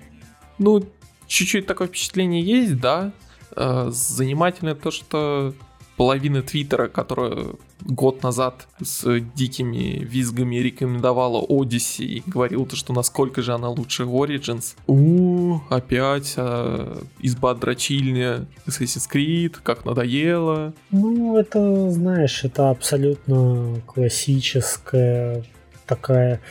Ну, 0.59 0.86
чуть-чуть 1.27 1.65
такое 1.67 1.89
впечатление 1.89 2.41
есть, 2.41 2.79
да. 2.79 3.12
Э, 3.57 3.89
занимательно 3.91 4.75
то, 4.75 4.91
что 4.91 5.53
половина 5.97 6.43
Твиттера, 6.43 6.87
которая 6.87 7.47
год 7.81 8.21
назад 8.21 8.67
с 8.79 9.19
дикими 9.35 10.03
визгами 10.03 10.57
рекомендовала 10.57 11.43
Odyssey 11.43 12.05
и 12.05 12.23
говорила, 12.25 12.67
что 12.71 12.93
насколько 12.93 13.41
же 13.41 13.53
она 13.53 13.69
лучше 13.69 14.03
Origins. 14.03 14.75
У, 14.85 15.59
опять 15.69 16.35
а, 16.37 17.01
изба 17.19 17.55
дрочильня 17.55 18.45
Assassin's 18.67 19.09
Creed, 19.11 19.57
как 19.63 19.85
надоело. 19.85 20.73
Ну, 20.91 21.35
это, 21.35 21.89
знаешь, 21.89 22.43
это 22.43 22.69
абсолютно 22.69 23.81
классическая 23.87 25.43
такая 25.87 26.41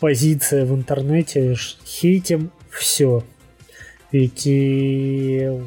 позиция 0.00 0.64
в 0.64 0.74
интернете. 0.74 1.54
Хейтим 1.84 2.50
все. 2.70 3.22
Ведь 4.12 4.46
и 4.46 5.60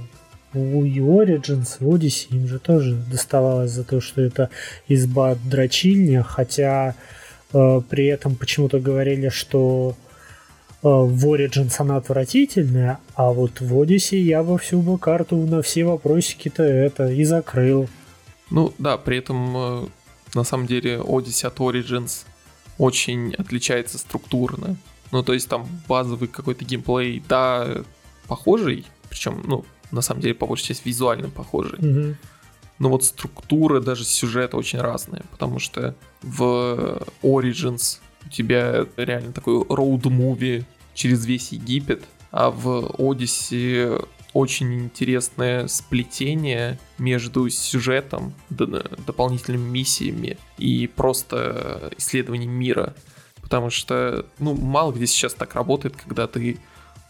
у 0.58 0.86
Origins, 0.86 1.78
в 1.80 1.88
Odyssey 1.88 2.28
им 2.32 2.48
же 2.48 2.60
тоже 2.60 2.96
доставалось 3.12 3.72
за 3.72 3.84
то, 3.84 4.02
что 4.02 4.22
это 4.22 4.50
изба 4.88 5.36
дрочильня, 5.36 6.24
хотя 6.24 6.96
э, 7.54 7.82
при 7.90 8.06
этом 8.06 8.36
почему-то 8.36 8.80
говорили, 8.80 9.30
что 9.30 9.96
э, 10.84 10.88
в 10.88 11.26
Origins 11.26 11.76
она 11.80 11.98
отвратительная, 11.98 13.00
а 13.16 13.32
вот 13.32 13.62
в 13.62 13.74
Odyssey 13.74 14.18
я 14.18 14.44
во 14.44 14.58
всю 14.58 14.82
бы 14.82 14.98
карту 14.98 15.38
на 15.38 15.62
все 15.62 15.86
вопросики-то 15.86 16.64
это 16.64 17.10
и 17.10 17.24
закрыл. 17.24 17.88
Ну 18.50 18.74
да, 18.78 18.98
при 18.98 19.18
этом 19.18 19.58
э, 19.58 19.88
на 20.34 20.44
самом 20.44 20.68
деле 20.68 20.98
Odyssey 20.98 21.48
от 21.48 21.58
Origins 21.58 22.26
очень 22.78 23.34
отличается 23.36 23.98
структурно. 23.98 24.78
Ну, 25.12 25.24
то 25.24 25.34
есть 25.34 25.48
там 25.48 25.68
базовый 25.88 26.28
какой-то 26.28 26.66
геймплей, 26.66 27.24
да, 27.28 27.84
похожий, 28.28 28.86
причем, 29.10 29.42
ну, 29.46 29.66
на 29.92 30.02
самом 30.02 30.22
деле, 30.22 30.34
по 30.34 30.46
большей 30.46 30.68
части 30.68 30.88
визуально 30.88 31.30
похожий. 31.30 31.80
Угу. 31.80 32.16
Но 32.80 32.90
вот 32.90 33.04
структура, 33.04 33.80
даже 33.80 34.04
сюжет 34.04 34.54
очень 34.54 34.80
разные, 34.80 35.24
потому 35.32 35.60
что 35.60 35.96
в 36.22 37.02
Origins 37.24 38.00
у 38.26 38.30
тебя 38.30 38.86
реально 38.98 39.32
такой 39.32 39.64
роуд-муви 39.64 40.64
через 40.94 41.26
весь 41.26 41.52
Египет, 41.52 42.04
а 42.32 42.52
в 42.52 42.68
Odyssey 42.98 44.06
очень 44.34 44.82
интересное 44.82 45.68
сплетение 45.68 46.78
между 47.00 47.50
сюжетом, 47.50 48.34
дополнительными 48.50 49.68
миссиями 49.70 50.38
и 50.58 50.88
просто 50.88 51.92
исследованием 51.98 52.52
мира. 52.52 52.94
Потому 53.42 53.70
что, 53.70 54.26
ну, 54.40 54.54
мало 54.54 54.92
где 54.92 55.08
сейчас 55.08 55.34
так 55.34 55.56
работает, 55.56 55.96
когда 55.96 56.28
ты 56.28 56.60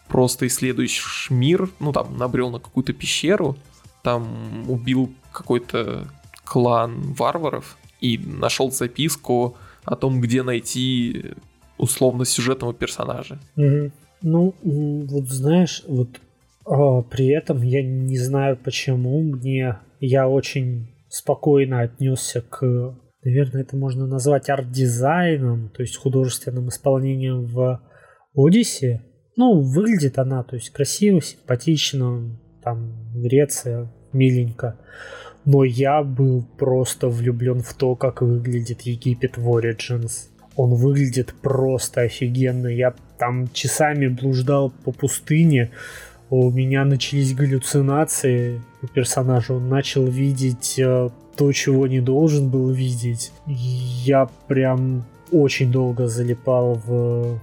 просто 0.08 0.48
исследуешь 0.48 1.28
мир, 1.30 1.70
ну 1.80 1.92
там 1.92 2.18
набрел 2.18 2.50
на 2.50 2.60
какую-то 2.60 2.94
пещеру, 2.94 3.58
там 4.04 4.70
убил 4.70 5.12
какой-то 5.32 6.08
клан 6.44 7.14
варваров 7.14 7.78
и 8.00 8.18
нашел 8.18 8.72
записку 8.72 9.58
о 9.84 9.96
том, 9.96 10.22
где 10.22 10.44
найти 10.44 11.34
условно 11.78 12.26
сюжетного 12.26 12.74
персонажа. 12.74 13.40
Угу. 13.56 13.92
Ну, 14.24 14.56
вот 14.64 15.28
знаешь, 15.30 15.84
вот 15.88 16.10
а, 16.66 17.02
при 17.04 17.28
этом 17.28 17.62
я 17.62 17.84
не 17.84 18.18
знаю 18.18 18.58
почему 18.58 19.22
мне 19.22 19.78
я 20.00 20.28
очень 20.28 20.90
спокойно 21.10 21.82
отнесся 21.82 22.42
к, 22.42 22.96
наверное, 23.24 23.62
это 23.62 23.78
можно 23.78 24.06
назвать 24.06 24.50
арт-дизайном, 24.50 25.70
то 25.70 25.82
есть 25.82 25.98
художественным 25.98 26.70
исполнением 26.70 27.46
в 27.46 27.82
Одиссе. 28.36 29.04
Ну, 29.38 29.62
выглядит 29.62 30.17
она, 30.17 30.44
то 30.44 30.56
есть 30.56 30.72
красиво, 30.72 31.22
симпатично, 31.22 32.24
там 32.63 32.91
Греция, 33.13 33.88
миленько. 34.12 34.77
Но 35.46 35.63
я 35.63 36.03
был 36.03 36.44
просто 36.58 37.08
влюблен 37.08 37.62
в 37.62 37.74
то, 37.75 37.96
как 37.96 38.22
выглядит 38.22 38.82
Египет 38.82 39.38
в 39.38 39.48
Origins. 39.48 40.29
Он 40.56 40.74
выглядит 40.74 41.36
просто 41.41 42.01
офигенно. 42.01 42.67
Я 42.67 42.96
там 43.20 43.48
часами 43.53 44.08
блуждал 44.08 44.74
по 44.84 44.91
пустыне. 44.91 45.70
У 46.32 46.50
меня 46.50 46.84
начались 46.84 47.36
галлюцинации 47.36 48.62
у 48.82 48.88
персонажа. 48.88 49.53
Он 49.53 49.70
начал 49.70 50.08
видеть 50.08 50.79
э, 50.79 51.10
то, 51.38 51.51
чего 51.53 51.86
не 51.86 52.01
должен 52.01 52.50
был 52.50 52.72
видеть. 52.72 53.32
Я 53.46 54.27
прям 54.48 55.06
очень 55.32 55.72
долго 55.72 56.08
залипал 56.08 56.82
в 56.86 57.39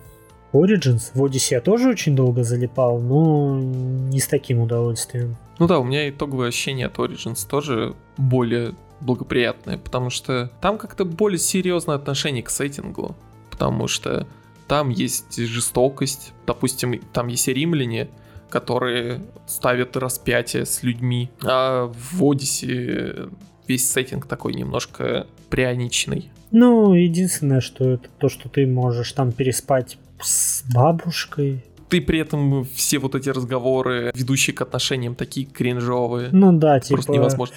Origins. 0.55 1.11
В 1.15 1.23
Odyssey 1.23 1.55
я 1.55 1.61
тоже 1.61 1.89
очень 1.89 2.15
долго 2.15 2.45
залипал, 2.45 3.01
но 3.01 3.59
не 3.61 4.21
с 4.21 4.27
таким 4.27 4.61
удовольствием. 4.61 5.37
Ну 5.59 5.67
да, 5.67 5.79
у 5.79 5.85
меня 5.85 6.09
итоговое 6.09 6.49
ощущение 6.49 6.87
от 6.87 6.97
Origins 6.99 7.47
тоже 7.49 7.95
более 8.17 8.75
благоприятное, 9.01 9.79
потому 9.79 10.11
что 10.11 10.51
там 10.61 10.79
как-то 10.79 11.05
более 11.05 11.39
серьезное 11.39 11.97
отношение 11.97 12.43
к 12.43 12.51
сеттингу, 12.51 13.17
потому 13.51 13.89
что 13.89 14.27
там 14.67 14.89
есть 14.89 15.37
жестокость, 15.37 16.33
допустим, 16.47 17.01
там 17.13 17.29
есть 17.29 17.49
римляне, 17.49 18.09
которые 18.49 19.21
ставят 19.47 19.97
распятие 19.97 20.65
с 20.65 20.83
людьми, 20.83 21.31
а 21.43 21.93
в 21.93 22.23
Odyssey 22.23 23.31
весь 23.67 23.91
сеттинг 23.91 24.27
такой 24.27 24.55
немножко 24.55 25.27
пряничный. 25.51 26.31
Ну, 26.51 26.95
единственное, 26.95 27.61
что 27.61 27.85
это 27.85 28.09
то, 28.19 28.29
что 28.29 28.49
ты 28.49 28.67
можешь 28.67 29.13
там 29.13 29.33
переспать 29.33 29.99
с 30.21 30.65
бабушкой. 30.73 31.65
Ты 31.89 32.01
при 32.01 32.19
этом 32.19 32.65
все 32.65 32.99
вот 32.99 33.15
эти 33.15 33.29
разговоры, 33.29 34.11
ведущие 34.15 34.55
к 34.55 34.63
отношениям, 34.63 35.15
такие 35.15 35.47
кринжовые. 35.47 36.31
Ну 36.33 36.53
да, 36.53 36.81
типа... 36.81 36.97
Просто 36.97 37.13
невозможно. 37.13 37.55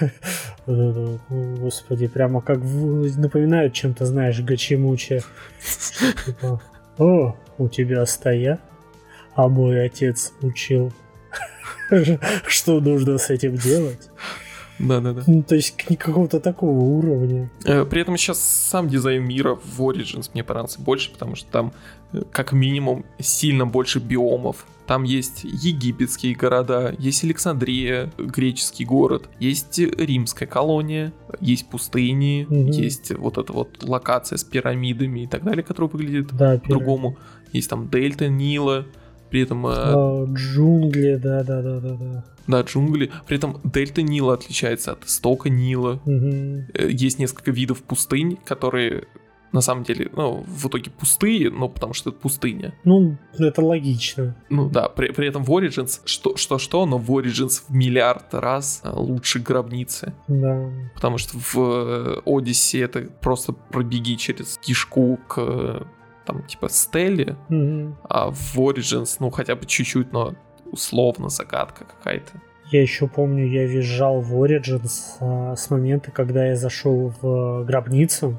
Господи, 0.66 2.06
прямо 2.08 2.40
как 2.40 2.58
напоминают 2.58 3.74
чем-то, 3.74 4.06
знаешь, 4.06 4.40
гачимуче. 4.40 5.22
Типа, 6.26 6.60
о, 6.98 7.36
у 7.58 7.68
тебя 7.68 8.04
стоя, 8.06 8.58
а 9.34 9.48
мой 9.48 9.84
отец 9.84 10.32
учил, 10.40 10.92
что 12.46 12.80
нужно 12.80 13.18
с 13.18 13.30
этим 13.30 13.56
делать. 13.56 14.10
Да-да-да. 14.78 15.22
Ну, 15.26 15.42
то 15.42 15.54
есть 15.54 15.76
какого-то 15.76 16.40
такого 16.40 16.78
уровня. 16.80 17.50
Э, 17.64 17.84
при 17.84 18.02
этом 18.02 18.16
сейчас 18.16 18.38
сам 18.40 18.88
дизайн 18.88 19.24
мира 19.24 19.54
в 19.62 19.80
Origins 19.80 20.30
мне 20.34 20.44
понравился 20.44 20.80
больше, 20.80 21.10
потому 21.12 21.34
что 21.34 21.50
там 21.50 21.72
э, 22.12 22.22
как 22.30 22.52
минимум 22.52 23.04
сильно 23.18 23.66
больше 23.66 23.98
биомов. 24.00 24.66
Там 24.86 25.02
есть 25.02 25.40
египетские 25.42 26.36
города, 26.36 26.94
есть 26.98 27.24
Александрия, 27.24 28.12
греческий 28.18 28.84
город, 28.84 29.28
есть 29.40 29.78
римская 29.78 30.46
колония, 30.46 31.12
есть 31.40 31.68
пустыни, 31.68 32.46
Мгм. 32.48 32.70
есть 32.70 33.10
вот 33.16 33.36
эта 33.38 33.52
вот 33.52 33.82
локация 33.82 34.36
с 34.36 34.44
пирамидами 34.44 35.20
и 35.20 35.26
так 35.26 35.42
далее, 35.42 35.64
которая 35.64 35.90
выглядит 35.90 36.28
Да, 36.36 36.58
по-другому. 36.58 37.16
Есть 37.52 37.70
там 37.70 37.88
дельта 37.90 38.28
Нила, 38.28 38.86
при 39.36 39.42
этом, 39.42 39.66
э, 39.66 40.26
джунгли, 40.32 41.16
да, 41.16 41.44
да, 41.44 41.60
да, 41.60 41.78
да, 41.78 41.94
да. 41.94 42.24
да, 42.46 42.60
джунгли. 42.62 43.10
При 43.26 43.36
этом 43.36 43.60
дельта 43.64 44.00
Нила 44.00 44.32
отличается 44.32 44.92
от 44.92 45.04
истока 45.04 45.50
Нила. 45.50 46.00
Э, 46.06 46.88
Есть 46.88 47.18
несколько 47.18 47.50
видов 47.50 47.82
пустынь, 47.82 48.38
которые 48.46 49.08
на 49.52 49.60
самом 49.60 49.84
деле, 49.84 50.10
ну, 50.16 50.44
в 50.46 50.68
итоге 50.68 50.90
пустые, 50.90 51.50
но 51.50 51.68
потому 51.68 51.92
что 51.92 52.10
это 52.10 52.18
пустыня. 52.18 52.74
Ну, 52.84 53.16
это 53.38 53.62
логично. 53.62 54.36
Ну 54.48 54.70
да, 54.70 54.88
при, 54.88 55.12
при 55.12 55.28
этом 55.28 55.44
в 55.44 55.50
Origins, 55.50 56.00
что, 56.04 56.36
что 56.36 56.58
что, 56.58 56.86
но 56.86 56.96
в 56.96 57.10
Origins 57.10 57.62
в 57.68 57.74
миллиард 57.74 58.32
раз 58.32 58.80
э, 58.84 58.90
лучше 58.90 59.38
гробницы. 59.38 60.14
Да. 60.28 60.70
Потому 60.94 61.18
что 61.18 61.36
в 61.38 61.56
э, 61.56 62.20
Odyssey 62.24 62.82
это 62.84 63.02
просто 63.20 63.52
пробеги 63.52 64.14
через 64.14 64.58
кишку 64.58 65.18
к 65.28 65.34
э, 65.38 65.82
там 66.26 66.42
типа 66.42 66.68
Стелле, 66.68 67.36
Мгм. 67.48 67.96
а 68.08 68.30
в 68.30 68.56
Origins, 68.58 69.16
ну 69.20 69.30
хотя 69.30 69.54
бы 69.56 69.64
чуть-чуть, 69.66 70.12
но 70.12 70.34
условно 70.70 71.28
загадка 71.28 71.84
какая-то. 71.84 72.32
Я 72.72 72.82
еще 72.82 73.06
помню, 73.06 73.46
я 73.46 73.64
визжал 73.66 74.20
в 74.20 74.34
Origins 74.34 74.90
а, 75.20 75.54
с 75.54 75.70
момента, 75.70 76.10
когда 76.10 76.46
я 76.46 76.56
зашел 76.56 77.12
в 77.20 77.64
гробницу. 77.64 78.38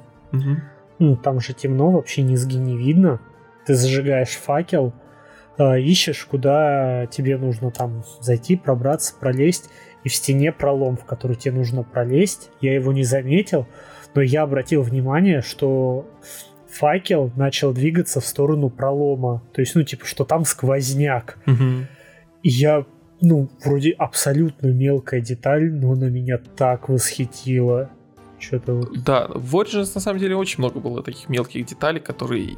Ну, 1.00 1.16
там 1.16 1.40
же 1.40 1.54
темно, 1.54 1.92
вообще 1.92 2.24
низги 2.24 2.58
не 2.58 2.76
видно. 2.76 3.22
Ты 3.66 3.76
зажигаешь 3.76 4.36
факел, 4.36 4.94
а, 5.58 5.78
ищешь, 5.78 6.26
куда 6.26 7.06
тебе 7.08 7.38
нужно 7.38 7.72
там 7.72 8.04
зайти, 8.20 8.56
пробраться, 8.58 9.14
пролезть. 9.18 9.70
И 10.04 10.10
в 10.10 10.16
стене 10.16 10.52
пролом, 10.52 10.98
в 10.98 11.06
который 11.06 11.36
тебе 11.38 11.56
нужно 11.56 11.84
пролезть. 11.84 12.50
Я 12.62 12.74
его 12.74 12.92
не 12.92 13.04
заметил, 13.04 13.66
но 14.16 14.22
я 14.22 14.42
обратил 14.44 14.82
внимание, 14.82 15.42
что 15.42 16.06
факел 16.78 17.32
начал 17.36 17.74
двигаться 17.74 18.22
в 18.22 18.26
сторону 18.26 18.70
пролома. 18.70 19.44
То 19.54 19.62
есть, 19.62 19.76
ну, 19.76 19.84
типа, 19.84 20.06
что 20.06 20.26
там 20.26 20.46
сквозняк. 20.46 21.38
И 22.44 22.50
я, 22.50 22.86
ну, 23.22 23.50
вроде 23.64 23.92
абсолютно 23.92 24.68
мелкая 24.68 25.22
деталь, 25.22 25.72
но 25.74 25.94
она 25.94 26.10
меня 26.10 26.38
так 26.38 26.90
восхитила. 26.90 27.90
Что-то 28.40 28.74
вот. 28.76 29.04
Да, 29.04 29.28
в 29.34 29.56
Origins 29.56 29.92
на 29.96 30.02
самом 30.02 30.20
деле 30.20 30.36
очень 30.36 30.60
много 30.60 30.80
было 30.80 31.02
таких 31.02 31.28
мелких 31.28 31.66
деталей, 31.66 32.00
которые 32.00 32.58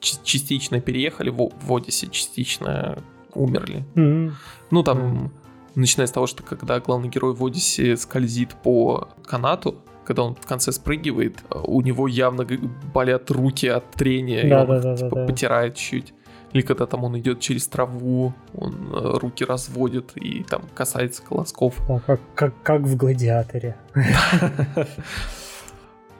частично 0.00 0.80
переехали 0.80 1.30
в, 1.30 1.36
в 1.36 1.72
Odyssey, 1.72 2.10
частично 2.10 2.98
умерли. 3.34 3.84
Мгм. 3.94 4.34
Ну, 4.70 4.82
там, 4.82 5.32
начиная 5.74 6.06
с 6.06 6.10
того, 6.10 6.26
что 6.26 6.42
когда 6.42 6.80
главный 6.80 7.08
герой 7.08 7.34
в 7.34 7.44
Одиссе 7.44 7.96
скользит 7.96 8.54
по 8.62 9.08
канату, 9.24 9.76
когда 10.04 10.22
он 10.24 10.34
в 10.34 10.46
конце 10.46 10.72
спрыгивает, 10.72 11.38
э, 11.50 11.58
у 11.64 11.80
него 11.80 12.08
явно 12.08 12.46
болят 12.94 13.30
руки 13.30 13.66
от 13.66 13.90
трения, 13.92 14.42
и 14.42 14.48
Да, 14.48 14.62
он 14.62 14.66
да, 14.68 14.80
да, 14.80 14.96
типа, 14.96 15.16
да. 15.16 15.26
потирает 15.26 15.76
чуть. 15.76 16.14
Или 16.52 16.62
когда 16.62 16.86
там 16.86 17.04
он 17.04 17.18
идет 17.18 17.40
через 17.40 17.66
траву, 17.66 18.34
он 18.54 18.90
э, 18.92 19.18
руки 19.18 19.44
разводит 19.44 20.12
и 20.16 20.42
там 20.42 20.62
касается 20.74 21.22
колосков. 21.22 21.80
А, 21.88 22.00
как, 22.00 22.20
как, 22.34 22.62
как 22.62 22.82
в 22.82 22.96
гладиаторе. 22.96 23.76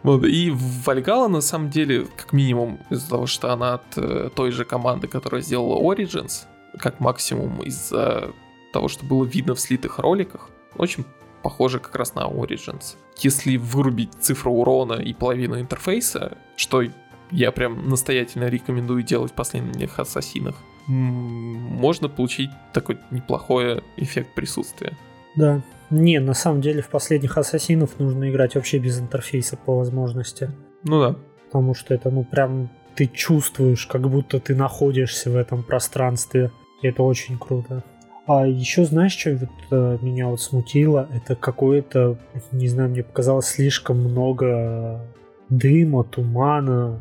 Вот, 0.03 0.25
и 0.25 0.51
Вальгала, 0.53 1.29
на 1.29 1.41
самом 1.41 1.71
деле, 1.71 2.07
как 2.17 2.33
минимум, 2.33 2.81
из-за 2.91 3.09
того, 3.09 3.27
что 3.27 3.53
она 3.53 3.75
от 3.75 3.85
э, 3.97 4.31
той 4.35 4.51
же 4.51 4.65
команды, 4.65 5.07
которая 5.07 5.43
сделала 5.43 5.81
Origins, 5.81 6.47
как 6.77 6.99
максимум 6.99 7.62
из-за 7.62 8.33
того, 8.73 8.89
что 8.89 9.07
было 9.07 9.25
видно 9.25 9.55
в 9.55 9.61
слитых 9.61 10.01
роликах, 10.01 10.51
очень 10.77 11.05
похоже 11.43 11.79
как 11.79 11.97
раз 11.97 12.15
на 12.15 12.21
Origins. 12.21 12.97
Если 13.19 13.57
вырубить 13.57 14.11
цифру 14.21 14.53
урона 14.53 14.95
и 14.95 15.13
половину 15.13 15.61
интерфейса, 15.61 16.39
что 16.57 16.83
я 17.31 17.53
прям 17.53 17.89
настоятельно 17.89 18.45
рекомендую 18.45 19.03
делать 19.03 19.33
в 19.33 19.35
последних 19.35 19.99
ассасинах, 19.99 20.57
можно 20.87 22.09
получить 22.09 22.51
такой 22.73 22.99
неплохой 23.11 23.83
эффект 23.97 24.35
присутствия. 24.35 24.97
Да. 25.37 25.63
Не, 25.91 26.21
на 26.21 26.35
самом 26.35 26.61
деле 26.61 26.83
в 26.83 26.88
последних 26.88 27.37
ассасинов 27.38 27.99
нужно 27.99 28.31
играть 28.31 28.55
вообще 28.55 28.79
без 28.79 28.99
интерфейса 28.99 29.57
по 29.57 29.77
возможности. 29.77 30.51
Ну 30.85 31.01
да. 31.01 31.16
Потому 31.47 31.75
что 31.75 31.95
это, 31.95 32.11
ну, 32.11 32.25
прям 32.25 32.71
ты 32.95 33.07
чувствуешь, 33.07 33.87
как 33.87 34.09
будто 34.09 34.40
ты 34.40 34.55
находишься 34.55 35.31
в 35.31 35.37
этом 35.37 35.62
пространстве. 35.62 36.51
И 36.83 36.88
это 36.88 37.03
очень 37.03 37.38
круто. 37.38 37.85
А 38.27 38.47
еще 38.47 38.85
знаешь, 38.85 39.17
что 39.17 39.33
вот, 39.37 39.49
э, 39.71 39.99
меня 40.01 40.29
вот 40.29 40.41
смутило? 40.41 41.09
Это 41.13 41.35
какое-то, 41.35 42.19
не 42.53 42.69
знаю, 42.69 42.91
мне 42.91 43.03
показалось 43.03 43.47
слишком 43.47 43.99
много 43.99 45.01
дыма, 45.49 46.05
тумана 46.05 47.01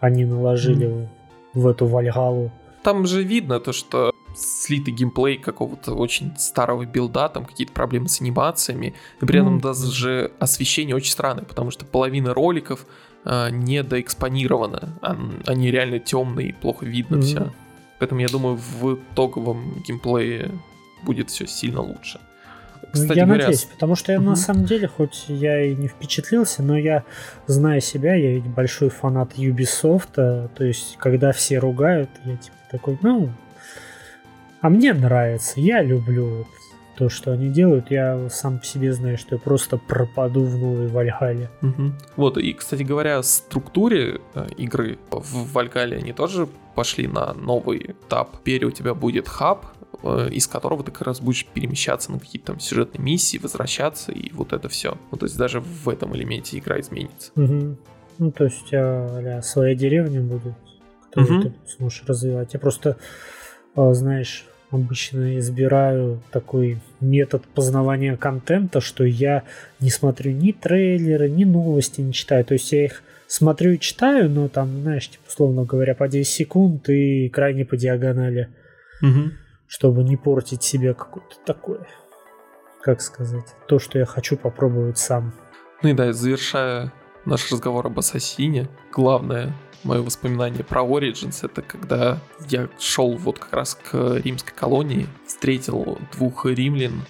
они 0.00 0.26
наложили 0.26 1.08
в, 1.54 1.60
в 1.60 1.66
эту 1.66 1.86
Вальгалу. 1.86 2.52
Там 2.82 3.06
же 3.06 3.22
видно 3.22 3.58
то, 3.58 3.72
что 3.72 4.12
слитый 4.36 4.92
геймплей 4.92 5.38
какого-то 5.38 5.94
очень 5.94 6.36
старого 6.36 6.84
билда, 6.84 7.28
там 7.30 7.46
какие-то 7.46 7.72
проблемы 7.72 8.08
с 8.08 8.20
анимациями, 8.20 8.94
и 9.22 9.24
при 9.24 9.38
этом 9.38 9.54
Ну, 9.54 9.60
даже 9.60 10.32
освещение 10.40 10.94
очень 10.94 11.12
странное, 11.12 11.44
потому 11.44 11.70
что 11.70 11.86
половина 11.86 12.34
роликов 12.34 12.86
э, 13.24 13.48
недоэкспонирована, 13.50 14.98
Ан- 15.00 15.42
они 15.46 15.70
реально 15.70 16.00
темные, 16.00 16.52
плохо 16.52 16.84
видно 16.84 17.16
Мгм. 17.16 17.22
все. 17.24 17.52
Поэтому 18.04 18.20
я 18.20 18.28
думаю, 18.28 18.56
в 18.56 18.96
итоговом 18.96 19.82
геймплее 19.86 20.50
будет 21.04 21.30
все 21.30 21.46
сильно 21.46 21.80
лучше. 21.80 22.20
Кстати 22.92 23.08
Ну, 23.08 23.14
я 23.14 23.24
говоря, 23.24 23.44
надеюсь, 23.44 23.64
потому 23.64 23.96
что 23.96 24.12
я 24.12 24.18
на 24.20 24.32
Мгм. 24.32 24.36
самом 24.36 24.64
деле, 24.66 24.88
хоть 24.88 25.24
я 25.28 25.64
и 25.64 25.74
не 25.74 25.88
впечатлился, 25.88 26.62
но 26.62 26.76
я, 26.76 27.04
зная 27.46 27.80
себя, 27.80 28.14
я 28.14 28.32
ведь 28.34 28.44
большой 28.44 28.90
фанат 28.90 29.38
Ubisoft, 29.38 30.10
а, 30.18 30.48
то 30.48 30.64
есть, 30.64 30.98
когда 30.98 31.32
все 31.32 31.58
ругают, 31.58 32.10
я 32.26 32.36
типа 32.36 32.56
такой, 32.70 32.98
ну, 33.00 33.30
а 34.60 34.68
мне 34.68 34.92
нравится, 34.92 35.60
я 35.60 35.80
люблю 35.82 36.46
то, 36.96 37.08
что 37.08 37.32
они 37.32 37.48
делают, 37.48 37.90
я 37.90 38.28
сам 38.30 38.58
по 38.58 38.64
себе 38.64 38.92
знаю, 38.92 39.18
что 39.18 39.34
я 39.34 39.40
просто 39.40 39.78
пропаду 39.78 40.44
в 40.44 40.58
новой 40.58 40.88
Вальхале. 40.88 41.50
Мгм. 41.60 41.94
Вот, 42.16 42.38
и, 42.38 42.52
кстати 42.52 42.82
говоря, 42.82 43.18
о 43.18 43.22
структуре 43.22 44.20
э, 44.34 44.48
игры 44.56 44.98
в 45.10 45.52
Вальгале 45.52 45.96
они 45.96 46.12
тоже 46.12 46.48
пошли 46.74 47.06
на 47.06 47.32
новый 47.34 47.78
этап. 47.92 48.38
Теперь 48.38 48.64
у 48.64 48.70
тебя 48.70 48.94
будет 48.94 49.28
хаб, 49.28 49.66
э, 50.02 50.28
из 50.30 50.46
которого 50.46 50.84
ты 50.84 50.92
как 50.92 51.02
раз 51.02 51.20
будешь 51.20 51.46
перемещаться 51.46 52.12
на 52.12 52.18
какие-то 52.18 52.48
там 52.48 52.60
сюжетные 52.60 53.02
миссии, 53.02 53.38
возвращаться, 53.38 54.12
и 54.12 54.32
вот 54.32 54.52
это 54.52 54.68
все. 54.68 54.96
Ну, 55.10 55.18
то 55.18 55.26
есть 55.26 55.36
даже 55.36 55.60
в 55.60 55.88
этом 55.88 56.14
элементе 56.16 56.58
игра 56.58 56.78
изменится. 56.80 57.32
Мгм. 57.34 57.78
Ну, 58.18 58.30
то 58.30 58.44
есть 58.44 58.72
а-ля, 58.72 59.42
своя 59.42 59.74
деревня 59.74 60.20
будет, 60.20 60.54
которую 61.10 61.40
Мгм. 61.40 61.42
ты 61.42 61.70
сможешь 61.76 62.04
развивать. 62.06 62.54
Я 62.54 62.60
просто, 62.60 62.96
а, 63.74 63.92
знаешь, 63.94 64.46
обычно 64.74 65.38
избираю 65.38 66.22
такой 66.30 66.78
метод 67.00 67.44
познавания 67.54 68.16
контента, 68.16 68.80
что 68.80 69.04
я 69.04 69.44
не 69.80 69.90
смотрю 69.90 70.32
ни 70.32 70.52
трейлеры, 70.52 71.30
ни 71.30 71.44
новости 71.44 72.00
не 72.00 72.12
читаю. 72.12 72.44
То 72.44 72.54
есть 72.54 72.72
я 72.72 72.84
их 72.84 73.02
смотрю 73.26 73.72
и 73.72 73.78
читаю, 73.78 74.28
но 74.30 74.48
там, 74.48 74.82
знаешь, 74.82 75.08
типа, 75.08 75.22
условно 75.28 75.64
говоря, 75.64 75.94
по 75.94 76.08
10 76.08 76.32
секунд 76.32 76.88
и 76.88 77.28
крайне 77.28 77.64
по 77.64 77.76
диагонали, 77.76 78.48
чтобы 79.66 80.04
не 80.04 80.16
портить 80.16 80.62
себе 80.62 80.94
какое-то 80.94 81.36
такое, 81.44 81.86
как 82.82 83.00
сказать, 83.00 83.46
то, 83.66 83.78
что 83.78 83.98
я 83.98 84.04
хочу 84.04 84.36
попробовать 84.36 84.98
сам. 84.98 85.32
Ну 85.82 85.90
и 85.90 85.92
да, 85.92 86.12
завершая 86.12 86.92
наш 87.24 87.50
разговор 87.50 87.86
об 87.86 87.98
Ассасине, 87.98 88.68
главное 88.92 89.54
мое 89.82 90.02
воспоминание 90.02 90.64
про 90.64 90.82
Origins, 90.82 91.38
это 91.42 91.62
когда 91.62 92.18
я 92.48 92.68
шел 92.78 93.16
вот 93.16 93.38
как 93.38 93.52
раз 93.52 93.74
к 93.74 94.20
римской 94.24 94.54
колонии, 94.54 95.06
встретил 95.26 95.98
двух 96.12 96.46
римлян, 96.46 97.04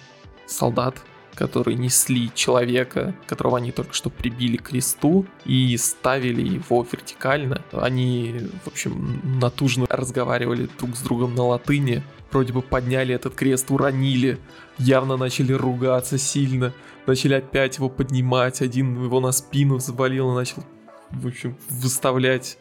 солдат, 0.45 0.95
которые 1.35 1.75
несли 1.77 2.31
человека, 2.33 3.13
которого 3.27 3.57
они 3.57 3.71
только 3.71 3.93
что 3.93 4.09
прибили 4.09 4.57
к 4.57 4.69
кресту 4.69 5.25
и 5.45 5.75
ставили 5.77 6.41
его 6.41 6.85
вертикально. 6.89 7.61
Они, 7.71 8.35
в 8.63 8.67
общем, 8.67 9.21
натужно 9.39 9.85
разговаривали 9.89 10.69
друг 10.79 10.95
с 10.95 11.01
другом 11.01 11.35
на 11.35 11.43
латыни, 11.43 12.03
вроде 12.31 12.53
бы 12.53 12.61
подняли 12.61 13.13
этот 13.13 13.35
крест, 13.35 13.69
уронили, 13.69 14.39
явно 14.77 15.17
начали 15.17 15.53
ругаться 15.53 16.17
сильно, 16.17 16.73
начали 17.05 17.35
опять 17.35 17.77
его 17.77 17.89
поднимать, 17.89 18.61
один 18.61 19.03
его 19.03 19.19
на 19.19 19.31
спину 19.31 19.79
завалил 19.79 20.31
и 20.31 20.35
начал, 20.35 20.63
в 21.11 21.27
общем, 21.27 21.57
выставлять 21.69 22.57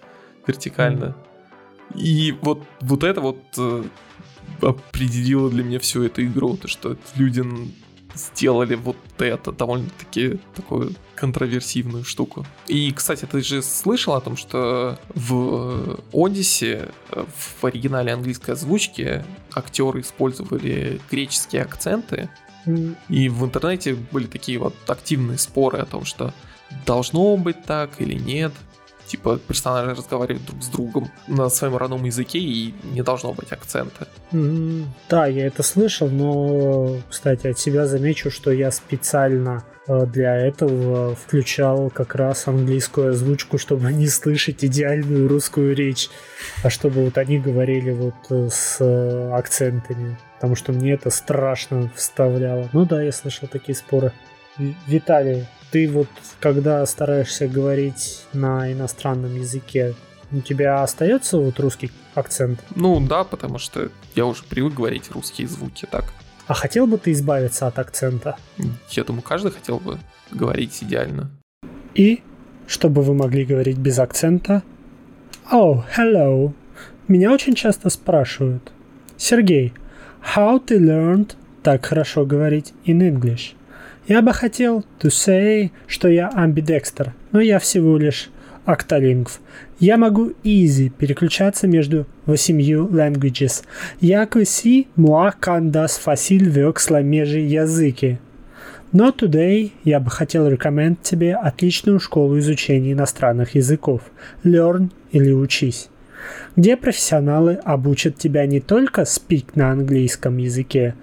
вертикально. 0.46 1.16
И 1.94 2.34
вот, 2.40 2.62
вот 2.80 3.04
это 3.04 3.20
вот 3.20 3.38
э, 3.58 3.84
определило 4.60 5.50
для 5.50 5.62
меня 5.62 5.78
всю 5.78 6.02
эту 6.02 6.24
игру, 6.24 6.56
то 6.56 6.68
что 6.68 6.96
люди 7.16 7.42
сделали 8.14 8.74
вот 8.74 8.96
это, 9.18 9.52
довольно-таки 9.52 10.40
такую 10.54 10.94
контроверсивную 11.14 12.04
штуку. 12.04 12.46
И, 12.66 12.90
кстати, 12.92 13.24
ты 13.24 13.40
же 13.40 13.62
слышал 13.62 14.14
о 14.14 14.20
том, 14.20 14.36
что 14.36 14.98
в 15.14 15.98
Одиссе, 16.12 16.88
в 17.10 17.64
оригинале 17.64 18.12
английской 18.12 18.52
озвучки, 18.52 19.24
актеры 19.54 20.00
использовали 20.00 21.00
греческие 21.10 21.62
акценты, 21.62 22.28
и 23.08 23.28
в 23.28 23.44
интернете 23.44 23.94
были 23.94 24.26
такие 24.26 24.58
вот 24.58 24.74
активные 24.86 25.38
споры 25.38 25.78
о 25.78 25.86
том, 25.86 26.04
что 26.04 26.32
должно 26.86 27.36
быть 27.36 27.62
так 27.64 28.00
или 28.00 28.14
нет. 28.14 28.52
Типа 29.06 29.38
персонажи 29.38 29.94
разговаривают 29.94 30.46
друг 30.46 30.62
с 30.62 30.68
другом 30.68 31.10
на 31.28 31.48
своем 31.50 31.76
родном 31.76 32.04
языке 32.04 32.38
и 32.38 32.74
не 32.84 33.02
должно 33.02 33.32
быть 33.32 33.52
акцента. 33.52 34.08
Да, 35.08 35.26
я 35.26 35.46
это 35.46 35.62
слышал, 35.62 36.08
но, 36.08 36.96
кстати, 37.08 37.46
от 37.48 37.58
себя 37.58 37.86
замечу, 37.86 38.30
что 38.30 38.50
я 38.50 38.70
специально 38.70 39.62
э, 39.86 40.06
для 40.06 40.34
этого 40.36 41.14
включал 41.14 41.90
как 41.90 42.14
раз 42.14 42.48
английскую 42.48 43.10
озвучку, 43.10 43.58
чтобы 43.58 43.92
не 43.92 44.08
слышать 44.08 44.64
идеальную 44.64 45.28
русскую 45.28 45.74
речь, 45.76 46.08
а 46.62 46.70
чтобы 46.70 47.04
вот 47.04 47.18
они 47.18 47.38
говорили 47.38 47.90
вот 47.90 48.14
э, 48.30 48.48
с 48.50 48.80
акцентами, 49.32 50.18
потому 50.36 50.56
что 50.56 50.72
мне 50.72 50.92
это 50.92 51.10
страшно 51.10 51.90
вставляло. 51.94 52.68
Ну 52.72 52.86
да, 52.86 53.02
я 53.02 53.12
слышал 53.12 53.48
такие 53.48 53.76
споры. 53.76 54.12
Виталий, 54.86 55.46
ты 55.74 55.88
вот 55.88 56.06
когда 56.38 56.86
стараешься 56.86 57.48
говорить 57.48 58.22
на 58.32 58.72
иностранном 58.72 59.34
языке, 59.34 59.96
у 60.30 60.40
тебя 60.40 60.84
остается 60.84 61.36
вот 61.36 61.58
русский 61.58 61.90
акцент? 62.14 62.60
Ну 62.76 63.04
да, 63.04 63.24
потому 63.24 63.58
что 63.58 63.90
я 64.14 64.24
уже 64.24 64.44
привык 64.44 64.74
говорить 64.74 65.10
русские 65.10 65.48
звуки 65.48 65.88
так. 65.90 66.04
А 66.46 66.54
хотел 66.54 66.86
бы 66.86 66.96
ты 66.96 67.10
избавиться 67.10 67.66
от 67.66 67.80
акцента? 67.80 68.36
Я 68.90 69.02
думаю, 69.02 69.22
каждый 69.22 69.50
хотел 69.50 69.80
бы 69.80 69.98
говорить 70.30 70.80
идеально. 70.80 71.28
И, 71.96 72.22
чтобы 72.68 73.02
вы 73.02 73.14
могли 73.14 73.44
говорить 73.44 73.78
без 73.78 73.98
акцента, 73.98 74.62
Oh, 75.50 75.82
hello. 75.98 76.52
Меня 77.08 77.32
очень 77.32 77.56
часто 77.56 77.90
спрашивают. 77.90 78.70
Сергей, 79.16 79.72
how 80.36 80.64
to 80.64 80.78
learn 80.78 81.32
так 81.64 81.84
хорошо 81.84 82.24
говорить 82.24 82.72
in 82.86 83.00
English? 83.00 83.54
Я 84.06 84.20
бы 84.20 84.34
хотел 84.34 84.84
to 85.00 85.08
say, 85.08 85.70
что 85.86 86.08
я 86.08 86.30
ambidexter, 86.36 87.12
но 87.32 87.40
я 87.40 87.58
всего 87.58 87.96
лишь 87.96 88.28
octolingv. 88.66 89.28
Я 89.80 89.96
могу 89.96 90.32
easy 90.44 90.90
переключаться 90.90 91.66
между 91.66 92.06
восемью 92.26 92.86
languages. 92.92 93.64
Я 94.02 94.28
si 94.44 94.88
moi 94.96 95.32
candas 95.40 95.98
facile 95.98 96.50
вексла 96.50 97.00
межи 97.02 97.40
языки. 97.40 98.18
Но 98.92 99.08
today 99.08 99.72
я 99.84 100.00
бы 100.00 100.10
хотел 100.10 100.48
рекомендовать 100.48 101.00
тебе 101.02 101.34
отличную 101.34 101.98
школу 101.98 102.38
изучения 102.38 102.92
иностранных 102.92 103.54
языков. 103.54 104.02
Learn 104.44 104.90
или 105.12 105.32
учись 105.32 105.88
где 106.56 106.76
профессионалы 106.76 107.54
обучат 107.64 108.16
тебя 108.16 108.46
не 108.46 108.60
только 108.60 109.02
speak 109.02 109.50
на 109.54 109.70
английском 109.70 110.36
языке, 110.38 110.94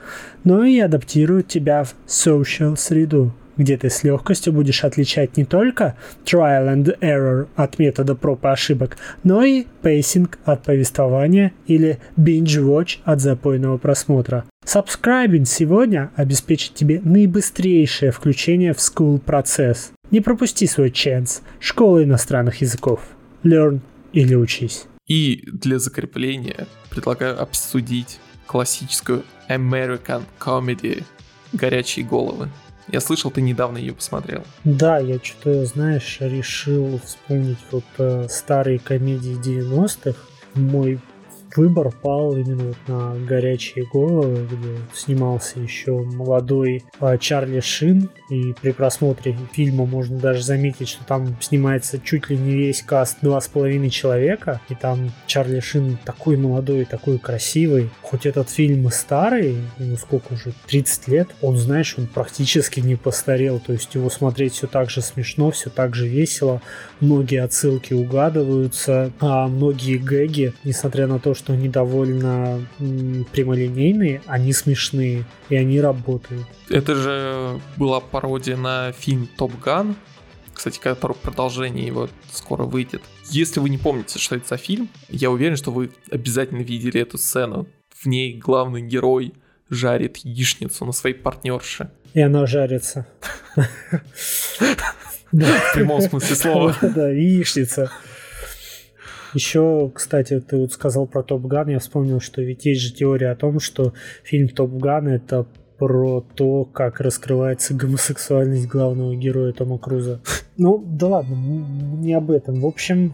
но 0.44 0.64
и 0.64 0.80
адаптируют 0.80 1.48
тебя 1.48 1.84
в 1.84 1.96
social 2.08 2.76
среду, 2.76 3.34
где 3.58 3.78
ты 3.78 3.90
с 3.90 4.04
легкостью 4.04 4.54
будешь 4.54 4.84
отличать 4.84 5.38
не 5.38 5.46
только 5.46 5.96
trial 6.26 6.74
and 6.74 7.00
error 7.00 7.48
от 7.56 7.80
метода 7.80 8.16
проб 8.16 8.46
и 8.46 8.48
ошибок, 8.48 8.98
но 9.24 9.44
и 9.44 9.66
pacing 9.82 10.30
от 10.46 10.64
повествования 10.64 11.54
или 11.68 12.00
binge-watch 12.18 13.00
от 13.04 13.22
запойного 13.22 13.78
просмотра. 13.78 14.46
Subscribing 14.66 15.46
сегодня 15.46 16.12
обеспечит 16.16 16.76
тебе 16.76 17.02
наибыстрейшее 17.04 18.12
включение 18.12 18.74
в 18.74 18.78
school 18.78 19.20
процесс. 19.20 19.92
Не 20.12 20.22
пропусти 20.22 20.68
свой 20.68 20.90
chance. 20.90 21.42
Школа 21.60 22.04
иностранных 22.04 22.62
языков. 22.62 23.02
Learn 23.44 23.80
или 24.14 24.36
учись. 24.36 24.86
И 25.08 25.44
для 25.52 25.80
закрепления 25.80 26.68
предлагаю 26.90 27.42
обсудить 27.42 28.20
классическую 28.46 29.24
American 29.50 30.24
Comedy 30.40 31.04
«Горячие 31.54 32.06
головы». 32.06 32.50
Я 32.88 33.00
слышал, 33.00 33.32
ты 33.32 33.42
недавно 33.42 33.78
ее 33.78 33.94
посмотрел. 33.94 34.44
Да, 34.64 35.00
я 35.00 35.18
что-то, 35.22 35.66
знаешь, 35.66 36.18
решил 36.20 37.00
вспомнить 37.04 37.60
вот 37.72 37.86
э, 37.98 38.28
старые 38.30 38.80
комедии 38.80 39.40
90-х. 39.40 40.20
Мой 40.56 41.00
выбор 41.58 41.92
пал 41.92 42.36
именно 42.36 42.64
вот 42.64 42.78
на 42.88 43.16
горячие 43.26 43.86
головы, 43.92 44.48
где 44.50 44.78
снимался 44.94 45.60
еще 45.60 46.00
молодой 46.00 46.84
а, 47.00 47.18
Чарли 47.18 47.60
Шин. 47.60 48.10
И 48.30 48.54
при 48.62 48.72
просмотре 48.72 49.38
фильма 49.52 49.86
можно 49.86 50.18
даже 50.18 50.44
заметить, 50.44 50.88
что 50.88 51.04
там 51.04 51.36
снимается 51.42 52.00
чуть 52.00 52.30
ли 52.30 52.38
не 52.38 52.54
весь 52.54 52.82
каст 52.82 53.18
два 53.22 53.42
с 53.42 53.48
половиной 53.48 53.90
человека. 53.90 54.62
И 54.70 54.76
там 54.76 55.12
Чарли 55.28 55.60
Шин 55.60 55.98
такой 56.06 56.38
молодой, 56.38 56.86
такой 56.86 57.20
красивый. 57.20 57.90
Хоть 58.02 58.26
этот 58.26 58.50
фильм 58.50 58.88
и 58.88 58.92
старый, 58.92 59.58
ну 59.78 59.98
сколько 59.98 60.34
уже, 60.34 60.54
30 60.68 61.08
лет, 61.08 61.30
он, 61.42 61.58
знаешь, 61.58 61.96
он 61.98 62.08
практически 62.08 62.80
не 62.80 62.96
постарел. 62.96 63.60
То 63.60 63.74
есть 63.74 63.94
его 63.96 64.10
смотреть 64.10 64.54
все 64.54 64.68
так 64.68 64.90
же 64.90 65.02
смешно, 65.02 65.52
все 65.52 65.70
так 65.70 65.96
же 65.96 66.08
весело. 66.08 66.62
Многие 67.02 67.44
отсылки 67.44 67.94
угадываются, 67.94 69.12
а 69.20 69.48
многие 69.48 69.98
гэги, 69.98 70.54
несмотря 70.64 71.08
на 71.08 71.20
то, 71.20 71.34
что 71.34 71.54
они 71.54 71.68
довольно 71.68 72.66
прямолинейные, 72.78 74.22
они 74.28 74.54
смешные, 74.54 75.26
и 75.50 75.56
они 75.56 75.82
работают. 75.82 76.46
Это 76.70 76.96
же 76.96 77.60
была 77.78 78.00
пародия 78.00 78.56
на 78.56 78.92
фильм 78.92 79.28
«Топ 79.36 79.52
Ган», 79.60 79.96
кстати, 80.54 80.80
который 80.80 81.14
продолжение 81.14 81.88
его 81.88 82.08
скоро 82.32 82.64
выйдет. 82.66 83.02
Если 83.32 83.60
вы 83.60 83.70
не 83.70 83.80
помните, 83.80 84.20
что 84.20 84.36
это 84.36 84.50
за 84.50 84.58
фильм, 84.58 84.88
я 85.10 85.32
уверен, 85.32 85.56
что 85.56 85.72
вы 85.72 85.90
обязательно 86.12 86.62
видели 86.62 87.02
эту 87.02 87.18
сцену. 87.18 87.68
В 87.90 88.06
ней 88.06 88.38
главный 88.38 88.82
герой 88.84 89.34
жарит 89.72 90.18
яичницу 90.18 90.86
на 90.86 90.92
своей 90.92 91.16
партнерше. 91.16 91.90
И 92.14 92.22
она 92.22 92.46
жарится. 92.46 93.08
В 95.32 95.74
прямом 95.74 96.02
смысле 96.02 96.36
слова. 96.36 96.76
Да, 96.82 97.10
яичница. 97.10 97.90
Еще, 99.34 99.90
кстати, 99.94 100.42
ты 100.42 100.58
вот 100.58 100.74
сказал 100.74 101.08
про 101.08 101.24
Топ 101.24 101.46
Ган, 101.46 101.70
я 101.70 101.80
вспомнил, 101.80 102.20
что 102.20 102.42
ведь 102.42 102.66
есть 102.66 102.82
же 102.82 102.94
теория 102.94 103.30
о 103.32 103.36
том, 103.36 103.62
что 103.62 103.94
фильм 104.24 104.50
Топ 104.50 104.74
Ган 104.74 105.08
это 105.08 105.46
про 105.78 106.22
то, 106.36 106.66
как 106.66 107.00
раскрывается 107.00 107.74
гомосексуальность 107.74 108.68
главного 108.68 109.16
героя 109.16 109.54
Тома 109.54 109.80
Круза. 109.80 110.22
Ну, 110.58 110.78
да 110.86 111.08
ладно, 111.08 111.34
не 111.34 112.14
об 112.14 112.30
этом. 112.30 112.62
В 112.62 112.66
общем, 112.68 113.14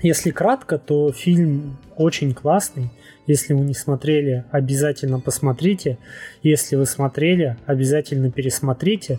если 0.00 0.30
кратко, 0.30 0.78
то 0.78 1.12
фильм 1.12 1.78
очень 1.96 2.32
классный. 2.32 2.90
Если 3.26 3.54
вы 3.54 3.64
не 3.64 3.74
смотрели, 3.74 4.44
обязательно 4.50 5.18
посмотрите. 5.18 5.98
Если 6.42 6.76
вы 6.76 6.86
смотрели, 6.86 7.56
обязательно 7.66 8.30
пересмотрите. 8.30 9.18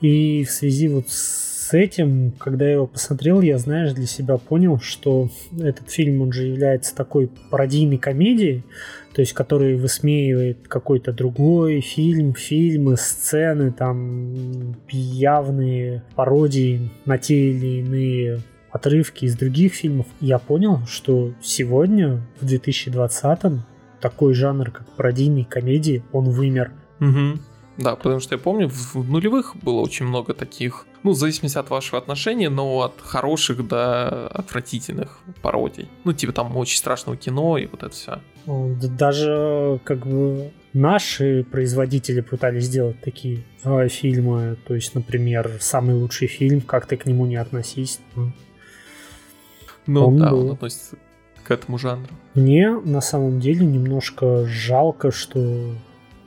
И 0.00 0.44
в 0.44 0.50
связи 0.50 0.88
вот 0.88 1.08
с 1.08 1.51
с 1.72 1.74
этим, 1.74 2.32
когда 2.32 2.66
я 2.66 2.72
его 2.72 2.86
посмотрел, 2.86 3.40
я, 3.40 3.56
знаешь, 3.56 3.94
для 3.94 4.04
себя 4.04 4.36
понял, 4.36 4.78
что 4.78 5.30
этот 5.58 5.90
фильм, 5.90 6.20
он 6.20 6.30
же 6.30 6.44
является 6.44 6.94
такой 6.94 7.30
пародийной 7.48 7.96
комедией, 7.96 8.62
то 9.14 9.22
есть 9.22 9.32
который 9.32 9.76
высмеивает 9.76 10.68
какой-то 10.68 11.14
другой 11.14 11.80
фильм, 11.80 12.34
фильмы, 12.34 12.98
сцены, 12.98 13.72
там 13.72 14.76
явные 14.90 16.02
пародии 16.14 16.90
на 17.06 17.16
те 17.16 17.52
или 17.52 17.80
иные 17.80 18.40
отрывки 18.70 19.24
из 19.24 19.34
других 19.38 19.72
фильмов. 19.72 20.06
Я 20.20 20.38
понял, 20.38 20.80
что 20.86 21.32
сегодня, 21.40 22.20
в 22.38 22.44
2020-м, 22.44 23.64
такой 23.98 24.34
жанр, 24.34 24.70
как 24.72 24.86
пародийные 24.88 25.46
комедии, 25.46 26.04
он 26.12 26.28
вымер. 26.28 26.70
Угу. 27.00 27.40
Да, 27.82 27.96
потому 27.96 28.20
что 28.20 28.34
я 28.34 28.38
помню, 28.38 28.68
в 28.68 28.94
нулевых 29.10 29.56
было 29.56 29.80
очень 29.80 30.06
много 30.06 30.34
таких, 30.34 30.86
ну, 31.02 31.10
в 31.10 31.16
зависимости 31.16 31.58
от 31.58 31.68
вашего 31.68 31.98
отношения, 31.98 32.48
но 32.48 32.82
от 32.82 33.00
хороших 33.00 33.66
до 33.66 34.28
отвратительных 34.28 35.18
пародий. 35.42 35.88
Ну, 36.04 36.12
типа 36.12 36.32
там 36.32 36.56
очень 36.56 36.78
страшного 36.78 37.16
кино 37.16 37.58
и 37.58 37.66
вот 37.66 37.82
это 37.82 37.92
все. 37.92 38.20
Даже 38.46 39.80
как 39.82 40.06
бы 40.06 40.52
наши 40.72 41.44
производители 41.50 42.20
пытались 42.20 42.64
сделать 42.64 43.00
такие 43.00 43.42
э, 43.64 43.88
фильмы. 43.88 44.56
То 44.66 44.74
есть, 44.74 44.94
например, 44.94 45.56
самый 45.60 45.96
лучший 45.96 46.28
фильм, 46.28 46.60
как 46.60 46.86
ты 46.86 46.96
к 46.96 47.06
нему 47.06 47.26
не 47.26 47.36
относись. 47.36 48.00
Ну 49.86 50.06
он 50.06 50.16
да, 50.18 50.30
был. 50.30 50.46
он 50.46 50.52
относится 50.52 50.96
к 51.42 51.50
этому 51.50 51.78
жанру. 51.78 52.08
Мне 52.34 52.70
на 52.70 53.00
самом 53.00 53.40
деле 53.40 53.66
немножко 53.66 54.46
жалко, 54.46 55.10
что 55.10 55.74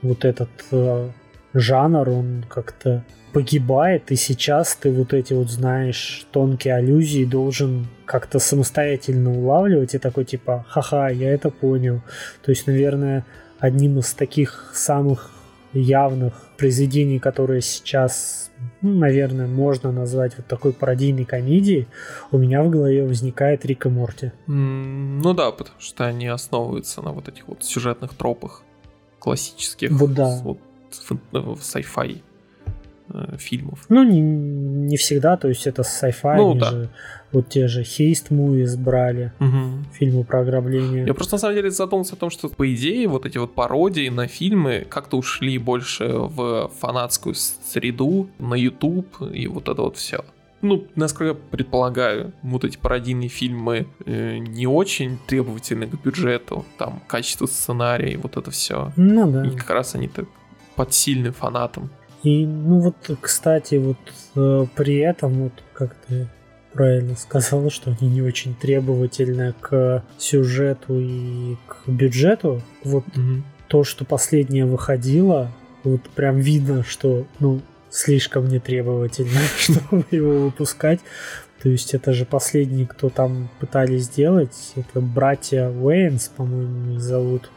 вот 0.02 0.26
этот 0.26 0.50
э, 0.72 1.10
жанр, 1.56 2.10
он 2.10 2.46
как-то 2.48 3.04
погибает, 3.34 4.12
и 4.12 4.16
сейчас 4.16 4.76
ты 4.76 4.92
вот 4.92 5.14
эти 5.14 5.34
вот, 5.34 5.50
знаешь, 5.50 6.26
тонкие 6.32 6.76
аллюзии 6.76 7.26
должен 7.26 7.88
как-то 8.06 8.40
самостоятельно 8.40 9.38
улавливать 9.38 9.96
и 9.96 10.00
такой 10.00 10.26
типа, 10.26 10.66
ха-ха, 10.70 11.10
я 11.10 11.32
это 11.34 11.50
понял. 11.50 12.02
То 12.44 12.52
есть, 12.52 12.68
наверное, 12.68 13.26
одним 13.60 14.00
из 14.00 14.14
таких 14.14 14.72
самых 14.74 15.32
явных 15.74 16.34
произведений, 16.58 17.20
которые 17.20 17.62
сейчас, 17.62 18.52
ну, 18.82 18.98
наверное, 18.98 19.48
можно 19.48 19.92
назвать 19.92 20.38
вот 20.38 20.48
такой 20.48 20.72
пародийной 20.72 21.26
комедией, 21.26 21.88
у 22.32 22.38
меня 22.38 22.64
в 22.64 22.70
голове 22.70 23.06
возникает 23.06 23.66
Рик 23.66 23.86
и 23.86 23.90
Морти. 23.90 24.32
Ну 24.48 25.34
да, 25.34 25.52
потому 25.52 25.80
что 25.80 26.06
они 26.06 26.28
основываются 26.28 27.02
на 27.02 27.12
вот 27.12 27.28
этих 27.28 27.48
вот 27.48 27.64
сюжетных 27.64 28.14
тропах 28.14 28.64
классических. 29.20 29.92
Вот 29.92 30.14
да. 30.14 30.40
Вот, 30.44 30.60
sci-fi 31.02 32.22
э, 33.10 33.38
фильмов. 33.38 33.86
Ну, 33.90 34.04
не, 34.04 34.22
не 34.22 34.98
всегда, 34.98 35.38
то 35.38 35.48
есть 35.48 35.68
это 35.68 35.82
sci-fi, 35.82 36.38
ну, 36.38 36.56
да. 36.56 36.72
же 36.72 36.90
вот 37.32 37.50
те 37.50 37.68
же 37.68 37.82
Haste 37.82 38.30
Movies 38.30 38.78
брали, 38.78 39.34
угу. 39.40 39.84
фильмы 39.94 40.24
про 40.24 40.42
ограбление. 40.42 41.06
Я 41.06 41.14
просто 41.14 41.36
на 41.36 41.40
самом 41.40 41.56
деле 41.56 41.70
задумался 41.70 42.16
о 42.16 42.18
том, 42.18 42.30
что 42.30 42.50
по 42.50 42.74
идее 42.74 43.08
вот 43.08 43.26
эти 43.26 43.38
вот 43.38 43.54
пародии 43.54 44.10
на 44.10 44.28
фильмы 44.28 44.86
как-то 44.90 45.18
ушли 45.18 45.58
больше 45.58 46.08
в 46.08 46.72
фанатскую 46.80 47.36
среду, 47.36 48.30
на 48.40 48.56
YouTube 48.56 49.22
и 49.34 49.48
вот 49.48 49.68
это 49.68 49.82
вот 49.82 49.98
все. 49.98 50.24
Ну, 50.62 50.88
насколько 50.96 51.26
я 51.26 51.34
предполагаю, 51.52 52.34
вот 52.42 52.64
эти 52.64 52.78
пародийные 52.78 53.30
фильмы 53.30 53.88
э, 54.06 54.38
не 54.38 54.66
очень 54.66 55.20
требовательны 55.28 55.86
к 55.88 56.02
бюджету, 56.02 56.66
там, 56.80 57.04
качество 57.08 57.46
сценария 57.46 58.14
и 58.14 58.18
вот 58.18 58.38
это 58.38 58.50
все. 58.50 58.92
Ну 58.96 59.30
да. 59.30 59.46
И 59.46 59.56
как 59.56 59.70
раз 59.70 59.94
они 59.94 60.08
так 60.08 60.26
под 60.76 60.94
сильным 60.94 61.34
фанатом. 61.34 61.90
И, 62.24 62.46
ну 62.46 62.80
вот, 62.80 62.96
кстати, 63.22 63.76
вот 63.76 63.98
э, 64.36 64.66
при 64.76 64.98
этом, 64.98 65.44
вот 65.44 65.54
как 65.74 65.96
ты 66.08 66.28
правильно 66.74 67.16
сказала, 67.16 67.70
что 67.72 67.96
они 68.00 68.10
не 68.10 68.22
очень 68.22 68.56
требовательны 68.56 69.54
к 69.60 70.04
сюжету 70.18 71.00
и 71.00 71.56
к 71.68 71.88
бюджету. 71.88 72.62
Вот 72.84 73.06
угу. 73.08 73.44
то, 73.68 73.84
что 73.84 74.06
последнее 74.06 74.66
выходило, 74.66 75.52
вот 75.84 76.02
прям 76.16 76.38
видно, 76.38 76.84
что, 76.84 77.26
ну, 77.40 77.62
слишком 77.90 78.48
нетребовательно, 78.48 79.40
чтобы 79.58 80.06
его 80.12 80.46
выпускать. 80.46 81.00
То 81.62 81.70
есть 81.70 81.94
это 81.96 82.14
же 82.14 82.26
последний, 82.26 82.86
кто 82.86 83.10
там 83.10 83.50
пытались 83.60 84.04
сделать, 84.04 84.74
это 84.76 85.02
братья 85.02 85.70
Уэйнс, 85.70 86.28
по-моему, 86.36 86.94
их 86.94 87.02
зовут. 87.02 87.50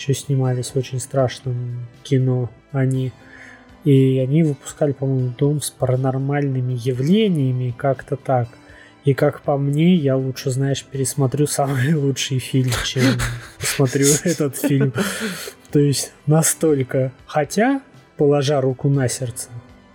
Еще 0.00 0.14
снимались 0.14 0.70
в 0.70 0.76
очень 0.76 0.98
страшном 0.98 1.86
кино 2.04 2.48
они. 2.72 3.12
И 3.84 4.18
они 4.18 4.42
выпускали, 4.44 4.92
по-моему, 4.92 5.34
дом 5.36 5.60
с 5.60 5.68
паранормальными 5.68 6.72
явлениями, 6.72 7.74
как-то 7.76 8.16
так. 8.16 8.48
И 9.04 9.12
как 9.12 9.42
по 9.42 9.58
мне, 9.58 9.94
я 9.96 10.16
лучше, 10.16 10.50
знаешь, 10.50 10.86
пересмотрю 10.86 11.46
самый 11.46 11.92
лучший 11.92 12.38
фильм, 12.38 12.72
чем 12.86 13.02
посмотрю 13.58 14.06
этот 14.24 14.56
фильм. 14.56 14.94
То 15.70 15.78
есть 15.78 16.12
настолько. 16.24 17.12
Хотя, 17.26 17.82
положа 18.16 18.62
руку 18.62 18.88
на 18.88 19.06
сердце, 19.06 19.50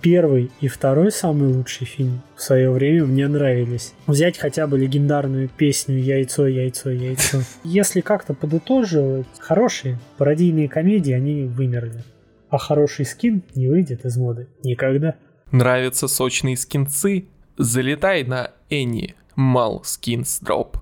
первый 0.06 0.52
и 0.62 0.68
второй 0.68 1.12
самый 1.12 1.48
лучший 1.48 1.88
фильм 1.88 2.22
в 2.36 2.42
свое 2.44 2.70
время 2.70 3.06
мне 3.06 3.28
нравились. 3.28 3.96
Взять 4.06 4.38
хотя 4.38 4.68
бы 4.68 4.78
легендарную 4.78 5.50
песню 5.50 5.98
«Яйцо, 5.98 6.46
яйцо, 6.46 6.92
яйцо». 6.92 7.40
Если 7.64 8.02
как-то 8.02 8.36
подытоживать, 8.36 9.26
хорошие 9.40 9.98
пародийные 10.20 10.70
комедии, 10.70 11.12
они 11.12 11.46
вымерли 11.46 12.04
а 12.50 12.58
хороший 12.58 13.06
скин 13.06 13.44
не 13.56 13.68
выйдет 13.68 14.06
из 14.06 14.16
моды 14.16 14.48
никогда. 14.64 15.16
Нравятся 15.52 16.08
сочные 16.08 16.56
скинцы? 16.56 17.26
Залетай 17.58 18.24
на 18.24 18.52
Any 18.70 19.16
Mal 19.36 19.82
Skins 19.82 20.42
Drop. 20.42 20.78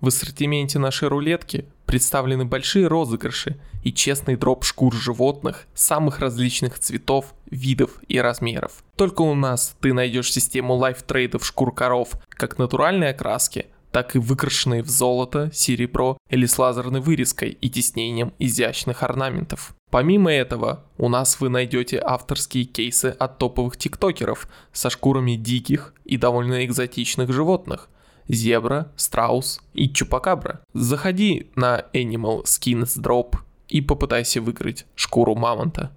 В 0.00 0.08
ассортименте 0.08 0.78
нашей 0.78 1.08
рулетки 1.08 1.66
представлены 1.92 2.46
большие 2.46 2.86
розыгрыши 2.86 3.60
и 3.82 3.92
честный 3.92 4.36
дроп 4.36 4.64
шкур 4.64 4.94
животных 4.94 5.66
самых 5.74 6.20
различных 6.20 6.78
цветов, 6.78 7.34
видов 7.50 7.98
и 8.08 8.18
размеров. 8.18 8.82
Только 8.96 9.20
у 9.20 9.34
нас 9.34 9.76
ты 9.78 9.92
найдешь 9.92 10.32
систему 10.32 10.72
лайфтрейдов 10.72 11.44
шкур 11.44 11.74
коров 11.74 12.12
как 12.30 12.56
натуральной 12.56 13.10
окраски, 13.10 13.66
так 13.90 14.16
и 14.16 14.18
выкрашенные 14.18 14.82
в 14.82 14.88
золото, 14.88 15.50
серебро 15.52 16.16
или 16.30 16.46
с 16.46 16.58
лазерной 16.58 17.02
вырезкой 17.02 17.50
и 17.50 17.68
тиснением 17.68 18.32
изящных 18.38 19.02
орнаментов. 19.02 19.74
Помимо 19.90 20.32
этого, 20.32 20.86
у 20.96 21.10
нас 21.10 21.40
вы 21.40 21.50
найдете 21.50 22.00
авторские 22.02 22.64
кейсы 22.64 23.14
от 23.18 23.36
топовых 23.36 23.76
тиктокеров 23.76 24.48
со 24.72 24.88
шкурами 24.88 25.32
диких 25.32 25.92
и 26.06 26.16
довольно 26.16 26.64
экзотичных 26.64 27.30
животных– 27.30 27.90
зебра, 28.34 28.92
страус 28.96 29.60
и 29.74 29.88
чупакабра. 29.88 30.60
Заходи 30.72 31.50
на 31.54 31.84
Animal 31.92 32.44
Skins 32.44 33.00
Drop 33.00 33.36
и 33.68 33.80
попытайся 33.80 34.40
выиграть 34.40 34.86
шкуру 34.94 35.34
мамонта. 35.34 35.90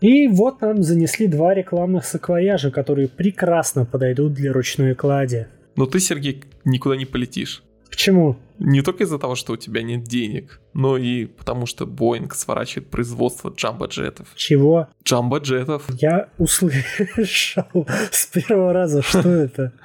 И 0.00 0.28
вот 0.28 0.62
нам 0.62 0.82
занесли 0.82 1.26
два 1.26 1.52
рекламных 1.52 2.06
саквояжа, 2.06 2.70
которые 2.70 3.08
прекрасно 3.08 3.84
подойдут 3.84 4.32
для 4.32 4.52
ручной 4.52 4.94
клади. 4.94 5.46
Но 5.76 5.86
ты, 5.86 6.00
Сергей, 6.00 6.44
никуда 6.64 6.96
не 6.96 7.04
полетишь. 7.04 7.62
Почему? 7.90 8.38
Не 8.58 8.82
только 8.82 9.04
из-за 9.04 9.18
того, 9.18 9.34
что 9.34 9.52
у 9.52 9.56
тебя 9.56 9.82
нет 9.82 10.04
денег, 10.04 10.60
но 10.72 10.96
и 10.96 11.26
потому 11.26 11.66
что 11.66 11.86
Боинг 11.86 12.34
сворачивает 12.34 12.88
производство 12.88 13.50
джамбо-джетов. 13.50 14.28
Чего? 14.36 14.88
Джамбо-джетов. 15.04 15.82
Я 16.00 16.28
услышал 16.38 17.64
с 18.10 18.26
первого 18.26 18.72
раза, 18.72 19.02
что 19.02 19.28
это. 19.28 19.72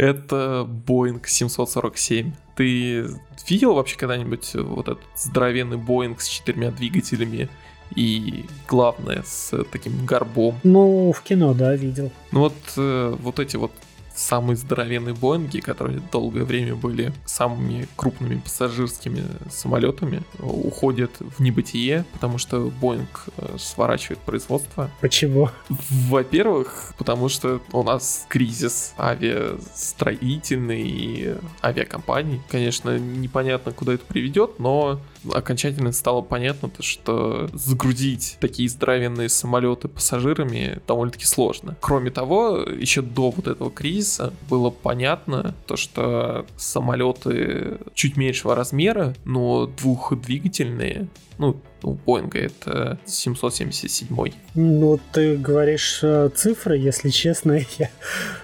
Это 0.00 0.66
Boeing 0.66 1.20
747. 1.22 2.32
Ты 2.56 3.06
видел 3.46 3.74
вообще 3.74 3.98
когда-нибудь 3.98 4.54
вот 4.54 4.88
этот 4.88 5.04
здоровенный 5.14 5.76
Боинг 5.76 6.22
с 6.22 6.26
четырьмя 6.26 6.70
двигателями 6.70 7.50
и 7.94 8.46
главное 8.66 9.22
с 9.26 9.62
таким 9.70 10.06
горбом? 10.06 10.58
Ну, 10.62 11.12
в 11.12 11.20
кино, 11.20 11.52
да, 11.52 11.76
видел. 11.76 12.10
Ну 12.32 12.40
вот, 12.40 12.54
э, 12.78 13.14
вот 13.20 13.40
эти 13.40 13.56
вот 13.56 13.72
самые 14.14 14.56
здоровенные 14.56 15.14
Боинги, 15.14 15.60
которые 15.60 16.00
долгое 16.12 16.44
время 16.44 16.74
были 16.74 17.12
самыми 17.24 17.88
крупными 17.96 18.36
пассажирскими 18.36 19.24
самолетами, 19.50 20.22
уходят 20.38 21.10
в 21.18 21.40
небытие, 21.40 22.04
потому 22.12 22.38
что 22.38 22.70
Боинг 22.80 23.26
э, 23.36 23.56
сворачивает 23.58 24.18
производство. 24.20 24.90
Почему? 25.00 25.50
Во-первых, 25.68 26.94
потому 26.98 27.28
что 27.28 27.60
у 27.72 27.82
нас 27.82 28.26
кризис 28.28 28.94
авиастроительный 28.98 30.82
и 30.82 31.34
авиакомпаний. 31.62 32.40
Конечно, 32.48 32.98
непонятно, 32.98 33.72
куда 33.72 33.94
это 33.94 34.04
приведет, 34.04 34.58
но 34.58 35.00
окончательно 35.32 35.92
стало 35.92 36.22
понятно, 36.22 36.70
что 36.80 37.48
загрузить 37.52 38.38
такие 38.40 38.68
здоровенные 38.68 39.28
самолеты 39.28 39.88
пассажирами 39.88 40.78
довольно-таки 40.86 41.24
сложно. 41.24 41.76
Кроме 41.80 42.10
того, 42.10 42.58
еще 42.58 43.02
до 43.02 43.30
вот 43.30 43.46
этого 43.46 43.70
кризиса 43.70 44.32
было 44.48 44.70
понятно 44.70 45.54
то, 45.66 45.76
что 45.76 46.46
самолеты 46.56 47.78
чуть 47.94 48.16
меньшего 48.16 48.54
размера, 48.54 49.14
но 49.24 49.66
двухдвигательные, 49.66 51.08
ну, 51.40 51.56
у 51.82 51.94
Боинга 51.94 52.38
это 52.38 52.98
777. 53.06 54.08
Ну, 54.54 55.00
ты 55.12 55.38
говоришь 55.38 56.00
э, 56.02 56.28
цифры, 56.34 56.76
если 56.76 57.08
честно, 57.08 57.58
я 57.78 57.90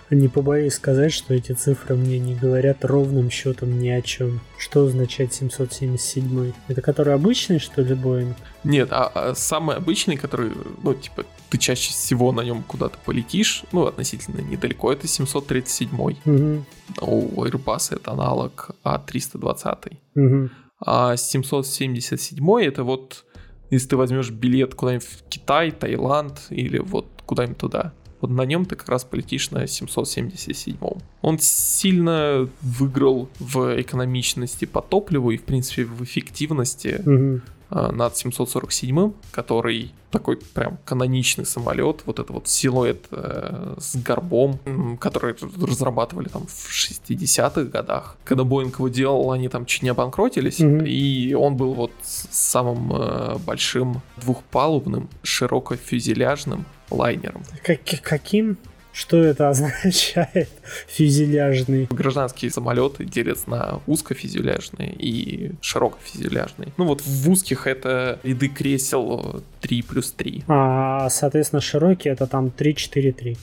не 0.08 0.28
побоюсь 0.28 0.74
сказать, 0.74 1.12
что 1.12 1.34
эти 1.34 1.52
цифры 1.52 1.94
мне 1.94 2.18
не 2.18 2.34
говорят 2.34 2.84
ровным 2.86 3.30
счетом 3.30 3.78
ни 3.78 3.90
о 3.90 4.00
чем. 4.00 4.40
Что 4.58 4.86
означает 4.86 5.34
777? 5.34 6.52
Это 6.68 6.80
который 6.80 7.12
обычный, 7.14 7.58
что 7.58 7.82
ли, 7.82 7.94
Боинг? 7.94 8.34
Нет, 8.64 8.88
а, 8.90 9.12
а 9.14 9.34
самый 9.34 9.76
обычный, 9.76 10.16
который, 10.16 10.52
ну, 10.82 10.94
типа, 10.94 11.26
ты 11.50 11.58
чаще 11.58 11.90
всего 11.90 12.32
на 12.32 12.40
нем 12.40 12.62
куда-то 12.62 12.96
полетишь, 13.04 13.64
ну, 13.72 13.84
относительно 13.84 14.40
недалеко, 14.40 14.90
это 14.90 15.06
737. 15.06 15.90
Угу. 15.94 16.64
У 17.02 17.44
Airbus 17.44 17.94
это 17.94 18.12
аналог 18.12 18.70
А320. 18.84 19.98
Угу. 20.14 20.50
А 20.78 21.16
777 21.16 22.62
это 22.62 22.84
вот, 22.84 23.24
если 23.70 23.88
ты 23.88 23.96
возьмешь 23.96 24.30
билет 24.30 24.74
куда-нибудь 24.74 25.06
в 25.06 25.22
Китай, 25.28 25.70
Таиланд 25.70 26.46
или 26.50 26.78
вот 26.78 27.06
куда-нибудь 27.24 27.58
туда, 27.58 27.92
вот 28.20 28.30
на 28.30 28.42
нем 28.42 28.64
ты 28.64 28.76
как 28.76 28.88
раз 28.88 29.04
полетишь 29.04 29.50
на 29.50 29.66
777. 29.66 30.76
Он 31.22 31.38
сильно 31.38 32.48
выиграл 32.62 33.28
в 33.38 33.80
экономичности 33.80 34.64
по 34.64 34.80
топливу 34.80 35.30
и, 35.30 35.36
в 35.36 35.44
принципе, 35.44 35.84
в 35.84 36.02
эффективности. 36.02 37.00
Угу. 37.04 37.40
Э, 37.68 37.90
над 37.90 38.16
747, 38.16 39.12
который 39.32 39.92
такой 40.12 40.36
прям 40.36 40.78
каноничный 40.84 41.44
самолет, 41.44 42.02
вот 42.06 42.20
это 42.20 42.32
вот 42.32 42.46
силуэт 42.46 43.06
э, 43.10 43.74
с 43.78 43.96
горбом, 43.96 44.60
который 45.00 45.34
разрабатывали 45.60 46.28
там 46.28 46.46
в 46.46 46.70
60-х 46.70 47.62
годах. 47.64 48.16
Когда 48.24 48.44
Боинг 48.44 48.78
его 48.78 48.88
делал, 48.88 49.32
они 49.32 49.48
там 49.48 49.66
чуть 49.66 49.82
не 49.82 49.88
обанкротились, 49.88 50.60
mm-hmm. 50.60 50.88
и 50.88 51.34
он 51.34 51.56
был 51.56 51.74
вот 51.74 51.90
самым 52.02 52.92
э, 52.92 53.38
большим 53.44 54.00
двухпалубным, 54.18 55.08
широкофюзеляжным 55.24 56.64
лайнером. 56.90 57.42
Как, 57.64 57.80
каким? 58.02 58.58
Что 58.96 59.18
это 59.18 59.50
означает? 59.50 60.48
Фюзеляжный. 60.88 61.86
Гражданские 61.90 62.50
самолеты 62.50 63.04
делятся 63.04 63.50
на 63.50 63.80
узкофюзеляжные 63.86 64.94
и 64.94 65.52
широкофюзеляжные. 65.60 66.72
Ну 66.78 66.86
вот 66.86 67.02
в 67.02 67.30
узких 67.30 67.66
это 67.66 68.18
ряды 68.22 68.48
кресел 68.48 69.42
3 69.60 69.82
плюс 69.82 70.12
3. 70.12 70.44
А, 70.48 71.10
соответственно, 71.10 71.60
широкие 71.60 72.14
это 72.14 72.26
там 72.26 72.46
3-4-3. 72.46 73.36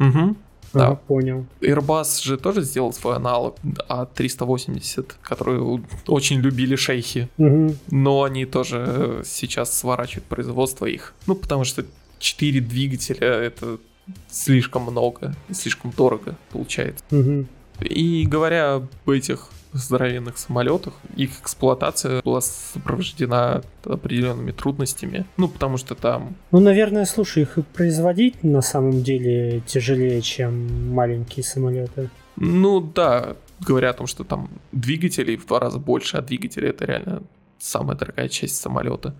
Угу. 0.00 0.36
Да. 0.72 0.86
Ага, 0.88 0.96
понял. 0.96 1.46
Airbus 1.60 2.24
же 2.24 2.36
тоже 2.36 2.62
сделал 2.62 2.92
свой 2.92 3.14
аналог 3.14 3.54
А380, 3.88 5.12
который 5.22 5.84
очень 6.08 6.40
любили 6.40 6.74
шейхи. 6.74 7.28
Угу. 7.38 7.76
Но 7.92 8.24
они 8.24 8.44
тоже 8.44 9.22
сейчас 9.24 9.72
сворачивают 9.78 10.24
производство 10.24 10.84
их. 10.84 11.14
Ну, 11.28 11.36
потому 11.36 11.62
что 11.62 11.84
4 12.18 12.60
двигателя 12.60 13.28
это 13.28 13.78
слишком 14.28 14.82
много 14.82 15.34
и 15.48 15.54
слишком 15.54 15.90
дорого 15.90 16.36
получается. 16.50 17.04
Угу. 17.10 17.46
И 17.80 18.26
говоря 18.26 18.74
об 18.74 19.10
этих 19.10 19.50
здоровенных 19.72 20.38
самолетах, 20.38 20.94
их 21.16 21.40
эксплуатация 21.40 22.22
была 22.22 22.40
сопровождена 22.40 23.62
определенными 23.84 24.52
трудностями. 24.52 25.26
Ну, 25.36 25.48
потому 25.48 25.76
что 25.76 25.94
там... 25.94 26.34
Ну, 26.50 26.60
наверное, 26.60 27.04
слушай, 27.04 27.42
их 27.42 27.58
и 27.58 27.62
производить 27.62 28.42
на 28.42 28.62
самом 28.62 29.02
деле 29.02 29.60
тяжелее, 29.66 30.22
чем 30.22 30.94
маленькие 30.94 31.44
самолеты. 31.44 32.10
Ну, 32.36 32.80
да, 32.80 33.36
говоря 33.60 33.90
о 33.90 33.94
том, 33.94 34.06
что 34.06 34.24
там 34.24 34.50
двигателей 34.72 35.36
в 35.36 35.46
два 35.46 35.60
раза 35.60 35.78
больше, 35.78 36.16
а 36.16 36.22
двигатели 36.22 36.68
это 36.68 36.84
реально 36.84 37.22
самая 37.58 37.96
дорогая 37.96 38.28
часть 38.28 38.56
самолета. 38.56 39.14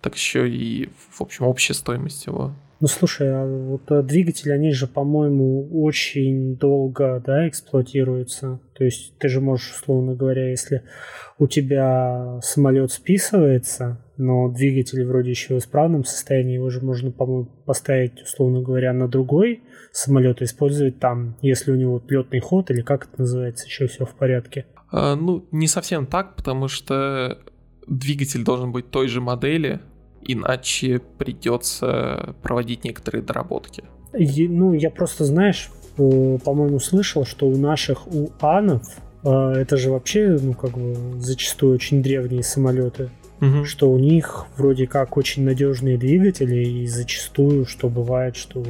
Так 0.00 0.14
еще 0.14 0.48
и, 0.48 0.88
в 1.10 1.20
общем, 1.20 1.44
общая 1.44 1.74
стоимость 1.74 2.26
его 2.26 2.52
ну 2.80 2.86
слушай, 2.86 3.28
а 3.30 3.46
вот 3.46 3.90
э, 3.90 4.02
двигатели, 4.02 4.50
они 4.50 4.72
же, 4.72 4.86
по-моему, 4.86 5.68
очень 5.84 6.56
долго, 6.56 7.22
да, 7.24 7.46
эксплуатируются. 7.46 8.60
То 8.72 8.84
есть 8.84 9.18
ты 9.18 9.28
же 9.28 9.42
можешь, 9.42 9.72
условно 9.72 10.14
говоря, 10.14 10.48
если 10.48 10.82
у 11.38 11.46
тебя 11.46 12.40
самолет 12.42 12.90
списывается, 12.90 14.02
но 14.16 14.48
двигатель 14.48 15.04
вроде 15.04 15.30
еще 15.30 15.54
в 15.54 15.58
исправном 15.58 16.04
состоянии, 16.04 16.54
его 16.54 16.70
же 16.70 16.80
можно, 16.80 17.10
по-моему, 17.10 17.50
поставить, 17.66 18.22
условно 18.22 18.62
говоря, 18.62 18.94
на 18.94 19.08
другой 19.08 19.62
самолет 19.92 20.40
и 20.40 20.44
использовать 20.44 20.98
там, 20.98 21.36
если 21.42 21.72
у 21.72 21.76
него 21.76 22.02
летный 22.08 22.40
ход 22.40 22.70
или 22.70 22.80
как 22.80 23.08
это 23.08 23.20
называется, 23.20 23.66
еще 23.66 23.88
все 23.88 24.06
в 24.06 24.14
порядке. 24.14 24.64
А, 24.90 25.16
ну, 25.16 25.46
не 25.52 25.66
совсем 25.66 26.06
так, 26.06 26.34
потому 26.34 26.68
что 26.68 27.38
двигатель 27.86 28.44
должен 28.44 28.72
быть 28.72 28.90
той 28.90 29.08
же 29.08 29.20
модели, 29.20 29.80
иначе 30.22 31.00
придется 31.18 32.34
проводить 32.42 32.84
некоторые 32.84 33.22
доработки. 33.22 33.84
И, 34.12 34.48
ну, 34.48 34.72
я 34.72 34.90
просто, 34.90 35.24
знаешь, 35.24 35.70
по-моему, 35.96 36.80
слышал, 36.80 37.24
что 37.24 37.46
у 37.46 37.56
наших 37.56 38.06
у 38.06 38.30
анов 38.40 38.82
а, 39.22 39.52
это 39.52 39.76
же 39.76 39.90
вообще, 39.90 40.38
ну, 40.40 40.54
как 40.54 40.76
бы, 40.76 41.20
зачастую 41.20 41.74
очень 41.74 42.02
древние 42.02 42.42
самолеты, 42.42 43.10
угу. 43.40 43.64
что 43.64 43.90
у 43.90 43.98
них 43.98 44.46
вроде 44.56 44.86
как 44.86 45.16
очень 45.16 45.44
надежные 45.44 45.98
двигатели, 45.98 46.64
и 46.64 46.86
зачастую, 46.86 47.66
что 47.66 47.88
бывает, 47.88 48.36
что, 48.36 48.64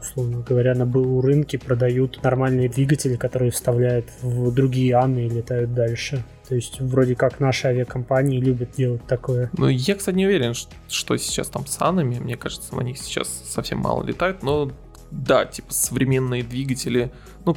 условно 0.00 0.44
говоря, 0.46 0.74
на 0.74 0.86
БУ 0.86 1.20
рынке 1.20 1.58
продают 1.58 2.22
нормальные 2.22 2.68
двигатели, 2.68 3.16
которые 3.16 3.50
вставляют 3.50 4.06
в 4.22 4.52
другие 4.54 4.94
Аны 4.96 5.26
и 5.26 5.30
летают 5.30 5.74
дальше. 5.74 6.24
То 6.50 6.56
есть 6.56 6.80
вроде 6.80 7.14
как 7.14 7.38
наши 7.38 7.68
авиакомпании 7.68 8.40
любят 8.40 8.72
делать 8.72 9.06
такое. 9.06 9.50
Ну, 9.56 9.68
я, 9.68 9.94
кстати, 9.94 10.16
не 10.16 10.26
уверен, 10.26 10.54
что 10.88 11.16
сейчас 11.16 11.48
там 11.48 11.64
с 11.64 11.80
Анами. 11.80 12.18
Мне 12.18 12.36
кажется, 12.36 12.74
на 12.74 12.80
них 12.80 12.98
сейчас 12.98 13.28
совсем 13.28 13.78
мало 13.78 14.02
летают. 14.02 14.42
Но 14.42 14.72
да, 15.12 15.44
типа 15.44 15.72
современные 15.72 16.42
двигатели, 16.42 17.12
ну, 17.46 17.56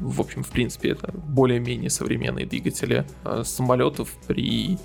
в 0.00 0.20
общем, 0.20 0.42
в 0.42 0.50
принципе, 0.50 0.90
это 0.90 1.12
более-менее 1.12 1.90
современные 1.90 2.46
двигатели 2.46 3.04
э, 3.24 3.42
самолетов 3.44 4.10
при 4.26 4.78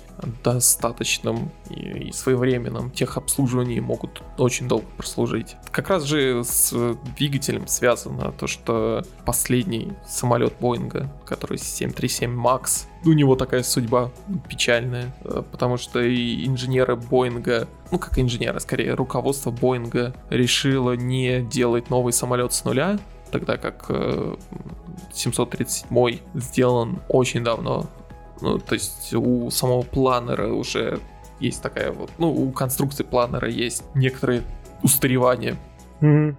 достаточном 0.44 1.50
и 1.70 2.12
своевременном 2.12 2.90
техобслуживании 2.90 3.80
могут 3.80 4.22
очень 4.38 4.68
долго 4.68 4.86
прослужить. 4.96 5.56
Как 5.70 5.88
раз 5.88 6.04
же 6.04 6.42
с 6.44 6.96
двигателем 7.16 7.66
связано 7.66 8.32
то, 8.32 8.46
что 8.46 9.04
последний 9.24 9.92
самолет 10.06 10.54
Боинга, 10.60 11.10
который 11.24 11.58
737 11.58 12.30
MAX, 12.30 12.86
у 13.04 13.12
него 13.12 13.34
такая 13.34 13.62
судьба 13.62 14.10
печальная, 14.48 15.14
э, 15.24 15.42
потому 15.50 15.76
что 15.76 16.00
и 16.00 16.46
инженеры 16.46 16.96
Боинга, 16.96 17.68
ну 17.90 17.98
как 17.98 18.18
инженеры, 18.18 18.60
скорее 18.60 18.94
руководство 18.94 19.50
Боинга 19.50 20.14
решило 20.28 20.92
не 20.92 21.40
делать 21.40 21.90
новый 21.90 22.12
самолет 22.12 22.52
с 22.52 22.64
нуля, 22.64 22.98
тогда 23.30 23.56
как 23.56 23.90
737 25.12 25.88
э, 25.90 26.18
сделан 26.34 27.00
очень 27.08 27.44
давно. 27.44 27.86
Ну, 28.40 28.58
то 28.58 28.74
есть 28.74 29.14
у 29.14 29.50
самого 29.50 29.82
планера 29.82 30.48
уже 30.48 31.00
есть 31.40 31.62
такая 31.62 31.92
вот, 31.92 32.10
ну, 32.18 32.30
у 32.30 32.50
конструкции 32.52 33.02
планера 33.02 33.48
есть 33.48 33.84
некоторые 33.94 34.42
устаревания. 34.82 35.56
Mm-hmm. 36.00 36.36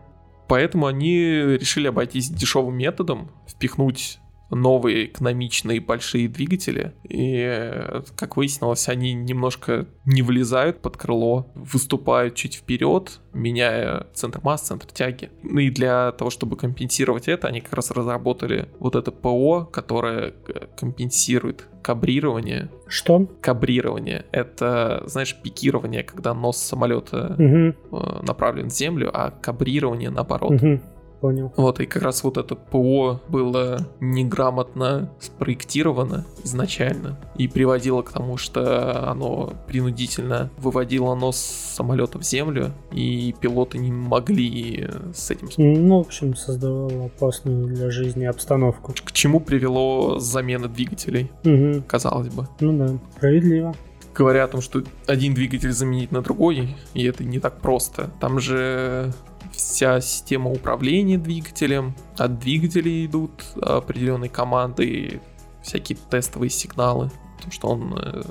Поэтому 0.48 0.88
они 0.88 1.18
решили 1.18 1.88
обойтись 1.88 2.30
дешевым 2.30 2.76
методом, 2.76 3.30
впихнуть 3.48 4.20
новые 4.52 5.06
экономичные 5.06 5.80
большие 5.80 6.28
двигатели. 6.28 6.94
И, 7.08 8.02
как 8.16 8.38
выяснилось, 8.38 8.88
они 8.90 9.14
немножко 9.14 9.88
не 10.06 10.22
влезают 10.22 10.82
под 10.82 10.98
крыло, 10.98 11.48
выступают 11.56 12.36
чуть 12.36 12.56
вперед, 12.56 13.20
меняя 13.34 14.08
центр 14.14 14.40
масс, 14.44 14.62
центр 14.62 14.88
тяги. 14.88 15.30
Ну 15.44 15.60
и 15.60 15.70
для 15.70 16.12
того, 16.12 16.30
чтобы 16.30 16.58
компенсировать 16.58 17.28
это, 17.28 17.48
они 17.48 17.62
как 17.62 17.74
раз 17.74 17.92
разработали 17.92 18.68
вот 18.80 18.96
это 18.96 19.12
ПО, 19.12 19.66
которое 19.66 20.34
э, 20.48 20.68
компенсирует 20.78 21.68
кабрирование. 21.82 22.70
Что? 22.88 23.28
Кабрирование. 23.42 24.26
Это, 24.32 25.04
знаешь, 25.06 25.36
пикирование, 25.42 26.04
когда 26.04 26.34
нос 26.34 26.58
самолета 26.58 27.36
угу. 27.38 28.24
направлен 28.24 28.70
в 28.70 28.74
землю, 28.74 29.10
а 29.14 29.32
кабрирование 29.32 30.10
наоборот. 30.10 30.52
Угу 30.52 30.80
понял. 31.22 31.54
Вот, 31.56 31.80
и 31.80 31.86
как 31.86 32.02
раз 32.02 32.24
вот 32.24 32.38
это 32.38 32.56
ПО 32.56 33.22
было 33.30 33.88
неграмотно 34.00 35.10
спроектировано 35.20 36.26
изначально 36.44 37.18
и 37.38 37.48
приводило 37.48 38.02
к 38.02 38.12
тому, 38.12 38.38
что 38.38 39.10
оно 39.10 39.54
принудительно 39.68 40.50
выводило 40.58 41.16
нос 41.16 41.38
самолета 41.38 42.18
в 42.18 42.24
землю, 42.24 42.74
и 42.92 43.34
пилоты 43.40 43.78
не 43.78 43.92
могли 43.92 44.90
с 45.14 45.30
этим... 45.30 45.50
Ну, 45.58 45.98
в 45.98 46.08
общем, 46.08 46.36
создавало 46.36 47.06
опасную 47.06 47.68
для 47.68 47.92
жизни 47.92 48.26
обстановку. 48.26 48.94
К 48.94 49.12
чему 49.12 49.40
привело 49.40 50.20
замена 50.20 50.68
двигателей, 50.68 51.32
угу. 51.46 51.84
казалось 51.88 52.30
бы. 52.30 52.48
Ну 52.60 52.78
да, 52.78 52.98
справедливо 53.16 53.76
говоря 54.14 54.44
о 54.44 54.48
том, 54.48 54.62
что 54.62 54.84
один 55.08 55.34
двигатель 55.34 55.72
заменить 55.72 56.12
на 56.12 56.22
другой, 56.22 56.76
и 56.94 57.06
это 57.06 57.24
не 57.24 57.40
так 57.40 57.60
просто. 57.62 58.10
Там 58.20 58.40
же 58.40 59.14
вся 59.52 60.02
система 60.02 60.52
управления 60.52 61.18
двигателем. 61.18 61.96
От 62.18 62.40
двигателя 62.40 63.06
идут 63.06 63.32
определенные 63.62 64.30
команды, 64.30 65.22
всякие 65.62 65.98
тестовые 66.10 66.50
сигналы, 66.50 67.12
то, 67.42 67.52
что 67.52 67.70
он 67.70 67.98
э, 67.98 68.22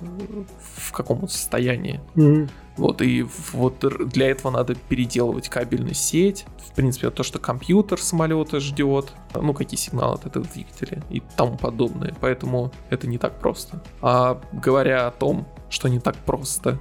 в 0.61 0.93
каком 0.93 1.29
состоянии. 1.29 2.01
Mm-hmm. 2.15 2.51
Вот, 2.77 3.03
и 3.03 3.27
вот 3.53 3.85
для 4.09 4.31
этого 4.31 4.53
надо 4.53 4.75
переделывать 4.75 5.49
кабельную 5.49 5.95
сеть. 5.95 6.47
В 6.67 6.75
принципе, 6.75 7.11
то, 7.11 7.23
что 7.23 7.39
компьютер 7.39 8.01
самолета 8.01 8.61
ждет, 8.61 9.13
ну, 9.35 9.53
какие 9.53 9.79
сигналы 9.79 10.15
от 10.15 10.27
этого 10.27 10.47
двигателя 10.47 11.03
и 11.11 11.21
тому 11.37 11.59
подобное. 11.59 12.15
Поэтому 12.21 12.73
это 12.89 13.07
не 13.07 13.19
так 13.19 13.39
просто. 13.39 13.83
А 14.01 14.41
говоря 14.53 15.09
о 15.09 15.11
том, 15.11 15.47
что 15.69 15.89
не 15.89 16.01
так 16.01 16.17
просто, 16.17 16.79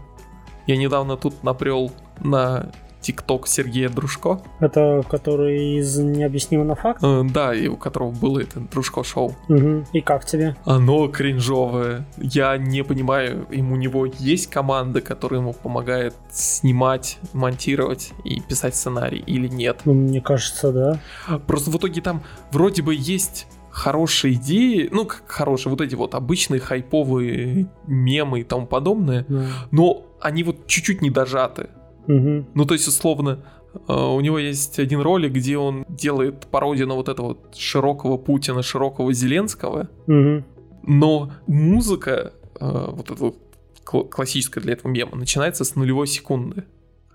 я 0.67 0.77
недавно 0.77 1.17
тут 1.17 1.43
напрел 1.43 1.91
на 2.19 2.71
ТикТок 3.01 3.47
Сергея 3.47 3.89
Дружко. 3.89 4.41
Это 4.59 5.03
который 5.09 5.77
из 5.77 5.97
«Необъяснимо 5.97 6.63
на 6.63 6.75
факт»? 6.75 7.03
Э, 7.03 7.23
да, 7.23 7.53
и 7.53 7.67
у 7.67 7.77
которого 7.77 8.11
было 8.11 8.39
это 8.39 8.59
Дружко-шоу. 8.59 9.35
Угу. 9.47 9.85
И 9.93 10.01
как 10.01 10.25
тебе? 10.25 10.55
Оно 10.65 11.07
кринжовое. 11.07 12.05
Я 12.17 12.57
не 12.57 12.83
понимаю, 12.83 13.45
им 13.49 13.71
у 13.71 13.75
него 13.75 14.05
есть 14.05 14.47
команда, 14.47 15.01
которая 15.01 15.39
ему 15.39 15.53
помогает 15.53 16.15
снимать, 16.31 17.19
монтировать 17.33 18.11
и 18.23 18.41
писать 18.41 18.75
сценарий 18.75 19.23
или 19.25 19.47
нет? 19.47 19.81
Ну, 19.85 19.93
мне 19.93 20.21
кажется, 20.21 20.71
да. 20.71 20.99
Просто 21.47 21.71
в 21.71 21.77
итоге 21.77 22.01
там 22.01 22.23
вроде 22.51 22.81
бы 22.81 22.93
есть 22.95 23.47
хорошие 23.69 24.33
идеи, 24.33 24.89
ну, 24.91 25.05
как 25.05 25.23
хорошие, 25.27 25.71
вот 25.71 25.81
эти 25.81 25.95
вот 25.95 26.15
обычные 26.15 26.59
хайповые 26.59 27.67
мемы 27.87 28.41
и 28.41 28.43
тому 28.43 28.67
подобное, 28.67 29.25
да. 29.27 29.45
но 29.71 30.05
они 30.19 30.43
вот 30.43 30.67
чуть-чуть 30.67 31.01
не 31.01 31.09
дожаты. 31.09 31.69
Угу. 32.09 32.45
Ну, 32.55 32.65
то 32.65 32.73
есть, 32.73 32.87
условно, 32.87 33.39
э, 33.87 33.93
у 33.93 34.19
него 34.19 34.39
есть 34.39 34.79
один 34.79 34.99
ролик, 34.99 35.31
где 35.31 35.57
он 35.57 35.85
делает 35.87 36.47
пародию 36.47 36.87
на 36.87 36.95
вот 36.95 37.07
этого 37.07 37.27
вот 37.27 37.55
широкого 37.55 38.17
Путина, 38.17 38.63
широкого 38.63 39.13
Зеленского, 39.13 39.89
угу. 40.07 40.43
но 40.83 41.31
музыка, 41.47 42.33
э, 42.59 42.87
вот 42.91 43.11
эта 43.11 43.23
вот 43.23 43.37
классическая 43.83 44.61
для 44.61 44.73
этого 44.73 44.91
мема, 44.91 45.15
начинается 45.15 45.63
с 45.63 45.75
нулевой 45.75 46.07
секунды. 46.07 46.63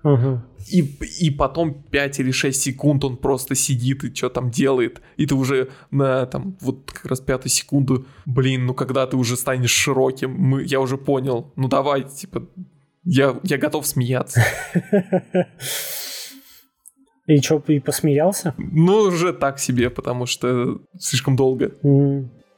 Ага. 0.03 0.45
И, 0.71 0.81
и 1.19 1.31
потом 1.31 1.73
5 1.73 2.19
или 2.19 2.31
6 2.31 2.61
секунд 2.61 3.03
он 3.03 3.17
просто 3.17 3.55
сидит 3.55 4.03
и 4.03 4.13
что 4.13 4.29
там 4.29 4.51
делает. 4.51 5.01
И 5.17 5.25
ты 5.25 5.35
уже 5.35 5.69
на 5.89 6.25
там 6.27 6.57
вот 6.61 6.91
как 6.91 7.05
раз 7.05 7.21
пятую 7.21 7.49
секунду, 7.49 8.05
блин, 8.25 8.65
ну 8.65 8.73
когда 8.73 9.07
ты 9.07 9.17
уже 9.17 9.35
станешь 9.35 9.71
широким, 9.71 10.31
мы, 10.31 10.63
я 10.63 10.79
уже 10.79 10.97
понял, 10.97 11.51
ну 11.55 11.67
давай, 11.67 12.03
типа, 12.03 12.47
я, 13.05 13.39
я 13.43 13.57
готов 13.57 13.85
смеяться. 13.85 14.41
И 17.27 17.41
что, 17.41 17.63
и 17.67 17.79
посмеялся? 17.79 18.53
Ну, 18.57 18.99
уже 18.99 19.33
так 19.33 19.57
себе, 19.57 19.89
потому 19.89 20.27
что 20.27 20.79
слишком 20.99 21.35
долго. 21.35 21.71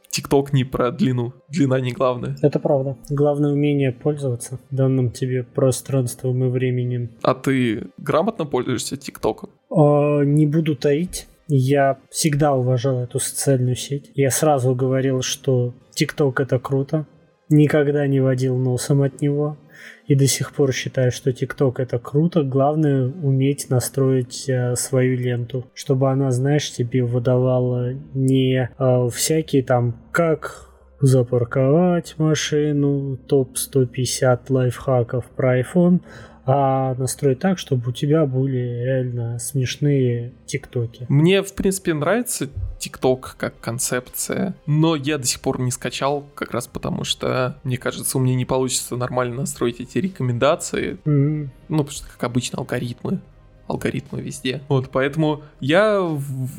ТикТок 0.10 0.52
не 0.52 0.66
про 0.66 0.91
длину. 0.91 1.34
Длина 1.50 1.80
не 1.80 1.93
главное. 1.93 2.36
Это 2.41 2.60
правда. 2.60 2.98
Главное 3.10 3.54
умение 3.54 3.93
пользоваться 3.93 4.60
данным 4.72 5.12
тебе 5.12 5.43
пространством 5.43 6.43
и 6.43 6.50
временем. 6.50 7.12
А 7.22 7.34
ты 7.34 7.88
грамотно 7.98 8.45
пользуешься 8.45 8.98
ТикТоком? 8.98 9.52
А, 9.70 10.24
не 10.24 10.45
буду 10.45 10.76
таить. 10.76 11.28
Я 11.48 12.00
всегда 12.10 12.54
уважал 12.54 13.00
эту 13.00 13.20
социальную 13.20 13.76
сеть. 13.76 14.12
Я 14.16 14.32
сразу 14.32 14.76
говорил, 14.76 15.22
что 15.22 15.74
ТикТок 15.93 16.41
это 16.41 16.60
круто. 16.60 17.08
Никогда 17.50 18.06
не 18.08 18.20
водил 18.20 18.58
носом 18.58 19.02
от 19.02 19.22
него. 19.22 19.58
И 20.05 20.15
до 20.15 20.28
сих 20.28 20.53
пор 20.53 20.71
считаю, 20.73 21.11
что 21.11 21.34
ТикТок 21.34 21.80
это 21.80 21.99
круто. 21.99 22.43
Главное 22.43 23.07
уметь 23.07 23.69
настроить 23.69 24.47
э, 24.47 24.75
свою 24.75 25.17
ленту, 25.17 25.65
чтобы 25.73 26.09
она, 26.09 26.32
знаешь, 26.32 26.71
тебе 26.71 27.03
выдавала 27.03 27.93
не 28.13 28.69
э, 28.78 29.09
всякие 29.11 29.63
там 29.63 30.01
как 30.11 30.67
запарковать 31.00 32.16
машину, 32.18 33.18
топ-150 33.28 34.39
лайфхаков 34.50 35.26
про 35.26 35.60
iPhone, 35.60 36.02
а 36.50 36.95
настроить 36.95 37.39
так, 37.39 37.60
чтобы 37.60 37.89
у 37.89 37.91
тебя 37.91 38.26
были 38.26 38.58
реально 38.58 39.38
смешные 39.38 40.32
тиктоки. 40.45 41.06
Мне, 41.10 41.43
в 41.43 41.54
принципе, 41.54 41.93
нравится 41.93 42.48
ТикТок 42.80 43.36
как 43.38 43.60
концепция, 43.60 44.56
но 44.66 44.95
я 44.95 45.18
до 45.18 45.26
сих 45.28 45.41
пор 45.41 45.60
не 45.60 45.72
скачал, 45.72 46.26
как 46.36 46.54
раз 46.54 46.68
потому 46.68 47.04
что, 47.04 47.58
мне 47.64 47.78
кажется, 47.78 48.18
у 48.18 48.22
меня 48.22 48.36
не 48.36 48.45
получится 48.45 48.95
нормально 48.95 49.36
настроить 49.41 49.82
эти 49.82 49.98
рекомендации. 49.98 50.98
М, 51.06 51.52
Ну, 51.68 51.78
потому 51.80 51.91
что, 51.91 52.08
как 52.08 52.24
обычно, 52.24 52.60
алгоритмы. 52.60 53.20
Алгоритмы 53.68 54.22
везде. 54.22 54.62
Вот, 54.70 54.89
поэтому 54.89 55.41
я 55.60 56.00
в- 56.00 56.50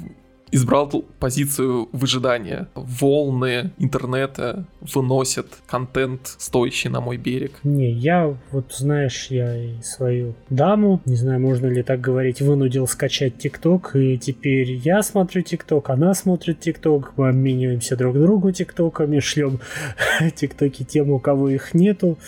избрал 0.50 0.88
позицию 1.18 1.88
выжидания. 1.92 2.68
Волны 2.74 3.72
интернета 3.78 4.64
выносят 4.80 5.46
контент, 5.66 6.34
стоящий 6.38 6.88
на 6.88 7.00
мой 7.00 7.16
берег. 7.16 7.52
Не, 7.64 7.90
я 7.90 8.34
вот, 8.50 8.72
знаешь, 8.72 9.26
я 9.30 9.56
и 9.56 9.82
свою 9.82 10.34
даму, 10.50 11.00
не 11.04 11.16
знаю, 11.16 11.40
можно 11.40 11.66
ли 11.66 11.82
так 11.82 12.00
говорить, 12.00 12.40
вынудил 12.40 12.86
скачать 12.86 13.38
ТикТок, 13.38 13.94
и 13.96 14.18
теперь 14.18 14.72
я 14.72 15.02
смотрю 15.02 15.42
ТикТок, 15.42 15.90
она 15.90 16.14
смотрит 16.14 16.60
ТикТок, 16.60 17.12
мы 17.16 17.28
обмениваемся 17.28 17.96
друг 17.96 18.18
другу 18.18 18.52
ТикТоками, 18.52 19.20
шлем 19.20 19.60
ТикТоки 20.34 20.84
тем, 20.84 21.10
у 21.10 21.18
кого 21.18 21.48
их 21.50 21.74
нету. 21.74 22.18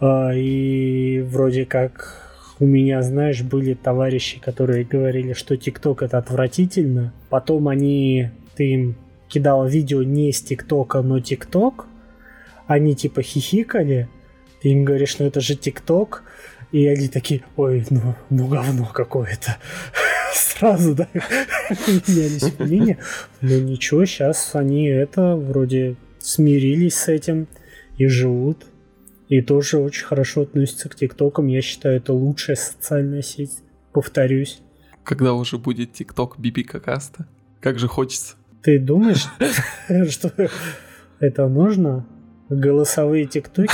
А, 0.00 0.32
И 0.34 1.20
вроде 1.20 1.64
как 1.64 2.27
у 2.60 2.66
меня, 2.66 3.02
знаешь, 3.02 3.42
были 3.42 3.74
товарищи, 3.74 4.40
которые 4.40 4.84
говорили, 4.84 5.32
что 5.32 5.56
ТикТок 5.56 6.02
это 6.02 6.18
отвратительно. 6.18 7.12
Потом 7.28 7.68
они, 7.68 8.30
ты 8.56 8.72
им 8.72 8.96
кидал 9.28 9.66
видео 9.66 10.02
не 10.02 10.32
с 10.32 10.42
ТикТока, 10.42 11.02
но 11.02 11.20
ТикТок. 11.20 11.86
Они 12.66 12.94
типа 12.94 13.22
хихикали. 13.22 14.08
Ты 14.60 14.70
им 14.70 14.84
говоришь, 14.84 15.18
ну 15.18 15.26
это 15.26 15.40
же 15.40 15.54
ТикТок. 15.54 16.24
И 16.72 16.86
они 16.86 17.08
такие, 17.08 17.42
ой, 17.56 17.86
ну, 17.90 18.14
ну 18.28 18.48
говно 18.48 18.90
какое-то. 18.92 19.56
Сразу, 20.34 20.94
да, 20.94 21.08
менялись 21.14 22.58
мнения. 22.58 22.98
Но 23.40 23.54
ничего, 23.54 24.04
сейчас 24.04 24.50
они 24.54 24.86
это 24.86 25.36
вроде 25.36 25.96
смирились 26.18 26.96
с 26.96 27.08
этим 27.08 27.46
и 27.96 28.06
живут. 28.06 28.66
И 29.28 29.42
тоже 29.42 29.78
очень 29.78 30.04
хорошо 30.06 30.42
относятся 30.42 30.88
к 30.88 30.94
ТикТокам. 30.94 31.46
Я 31.48 31.60
считаю, 31.60 31.96
это 31.96 32.12
лучшая 32.12 32.56
социальная 32.56 33.22
сеть. 33.22 33.58
Повторюсь. 33.92 34.60
Когда 35.04 35.34
уже 35.34 35.58
будет 35.58 35.92
ТикТок 35.92 36.38
Биби 36.38 36.62
Какаста? 36.62 37.26
Как 37.60 37.78
же 37.78 37.88
хочется. 37.88 38.36
Ты 38.62 38.78
думаешь, 38.78 39.26
что 40.10 40.32
это 41.20 41.48
нужно? 41.48 42.06
Голосовые 42.48 43.26
ТикТоки? 43.26 43.70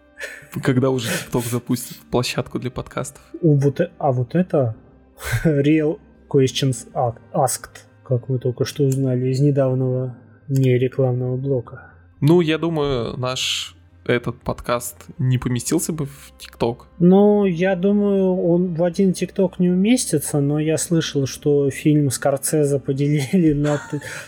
Когда 0.62 0.90
уже 0.90 1.08
ТикТок 1.08 1.44
запустит 1.44 1.98
площадку 2.10 2.58
для 2.58 2.70
подкастов. 2.70 3.22
Э- 3.42 3.88
А 3.98 4.12
вот 4.12 4.34
это 4.34 4.76
Real 5.44 5.98
Questions 6.28 6.88
Ask- 6.92 7.20
Asked, 7.32 7.68
как 8.04 8.28
мы 8.28 8.38
только 8.38 8.64
что 8.64 8.84
узнали 8.84 9.28
из 9.28 9.40
недавнего 9.40 10.16
нерекламного 10.48 11.36
блока. 11.36 11.92
Ну, 12.20 12.40
я 12.40 12.58
думаю, 12.58 13.16
наш 13.16 13.76
этот 14.08 14.40
подкаст 14.40 14.96
не 15.18 15.38
поместился 15.38 15.92
бы 15.92 16.06
в 16.06 16.32
ТикТок. 16.38 16.86
Ну, 16.98 17.44
я 17.44 17.76
думаю, 17.76 18.36
он 18.36 18.74
в 18.74 18.82
один 18.82 19.12
ТикТок 19.12 19.58
не 19.58 19.70
уместится, 19.70 20.40
но 20.40 20.58
я 20.58 20.78
слышал, 20.78 21.26
что 21.26 21.70
фильм 21.70 22.10
Скорцеза 22.10 22.78
поделили 22.78 23.52
на 23.52 23.80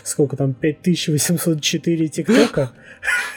сколько 0.03 0.37
там, 0.37 0.53
5804 0.53 2.07
ТикТока. 2.07 2.71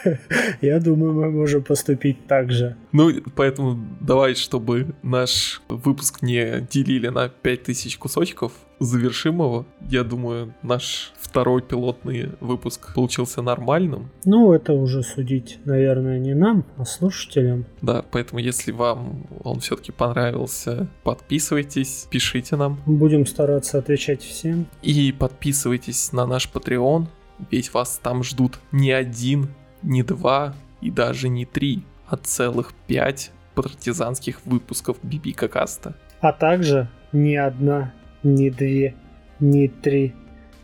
Я 0.61 0.79
думаю, 0.81 1.15
мы 1.15 1.31
можем 1.31 1.63
поступить 1.63 2.27
так 2.27 2.51
же. 2.51 2.77
Ну, 2.93 3.11
поэтому 3.35 3.79
давай, 4.01 4.35
чтобы 4.35 4.95
наш 5.03 5.63
выпуск 5.69 6.23
не 6.23 6.61
делили 6.71 7.09
на 7.09 7.29
5000 7.29 7.97
кусочков, 7.99 8.53
завершим 8.79 9.37
его. 9.37 9.66
Я 9.89 10.05
думаю, 10.05 10.55
наш 10.62 11.12
второй 11.20 11.62
пилотный 11.62 12.31
выпуск 12.41 12.95
получился 12.95 13.43
нормальным. 13.43 14.11
Ну, 14.25 14.53
это 14.53 14.72
уже 14.72 15.03
судить, 15.03 15.59
наверное, 15.64 16.18
не 16.18 16.35
нам, 16.35 16.64
а 16.77 16.85
слушателям. 16.85 17.66
Да, 17.83 18.05
поэтому 18.11 18.41
если 18.41 18.72
вам 18.72 19.27
он 19.43 19.61
все-таки 19.61 19.93
понравился, 19.93 20.89
подписывайтесь, 21.03 22.07
пишите 22.11 22.57
нам 22.57 22.81
Будем 22.87 23.27
стараться 23.27 23.79
отвечать 23.79 24.22
всем. 24.22 24.66
и 24.83 25.12
подписывайтесь 25.12 26.12
на 26.12 26.27
наш 26.27 26.49
Patreon, 26.53 27.07
ведь 27.51 27.72
вас 27.75 27.99
там 28.03 28.22
ждут 28.22 28.59
не 28.72 28.93
один, 28.93 29.49
не 29.83 30.03
два 30.03 30.55
и 30.81 30.91
даже 30.91 31.29
не 31.29 31.45
три, 31.45 31.83
а 32.07 32.16
целых 32.16 32.72
пять 32.87 33.33
партизанских 33.55 34.45
выпусков 34.45 34.99
Биби 35.03 35.33
Какаста. 35.33 35.97
А 36.20 36.33
также 36.33 36.89
ни 37.12 37.35
одна, 37.35 37.93
ни 38.25 38.51
две, 38.51 38.95
ни 39.41 39.68
три 39.68 40.14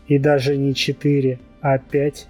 и 0.07 0.17
даже 0.17 0.57
не 0.57 0.75
четыре, 0.75 1.39
а 1.61 1.77
пять 1.77 2.27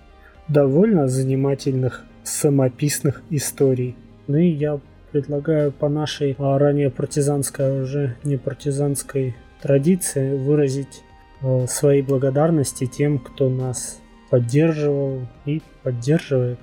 довольно 0.47 1.07
занимательных 1.07 2.05
самописных 2.23 3.23
историй. 3.29 3.95
Ну 4.27 4.37
и 4.37 4.47
я 4.47 4.79
предлагаю 5.11 5.71
по 5.71 5.89
нашей 5.89 6.35
а, 6.37 6.57
ранее 6.57 6.89
партизанской, 6.89 7.65
а 7.65 7.83
уже 7.83 8.15
не 8.23 8.37
партизанской 8.37 9.35
традиции 9.61 10.37
выразить 10.37 11.03
э, 11.41 11.65
свои 11.67 12.01
благодарности 12.01 12.85
тем, 12.85 13.19
кто 13.19 13.49
нас 13.49 13.99
поддерживал 14.29 15.27
и 15.45 15.61
поддерживает 15.83 16.59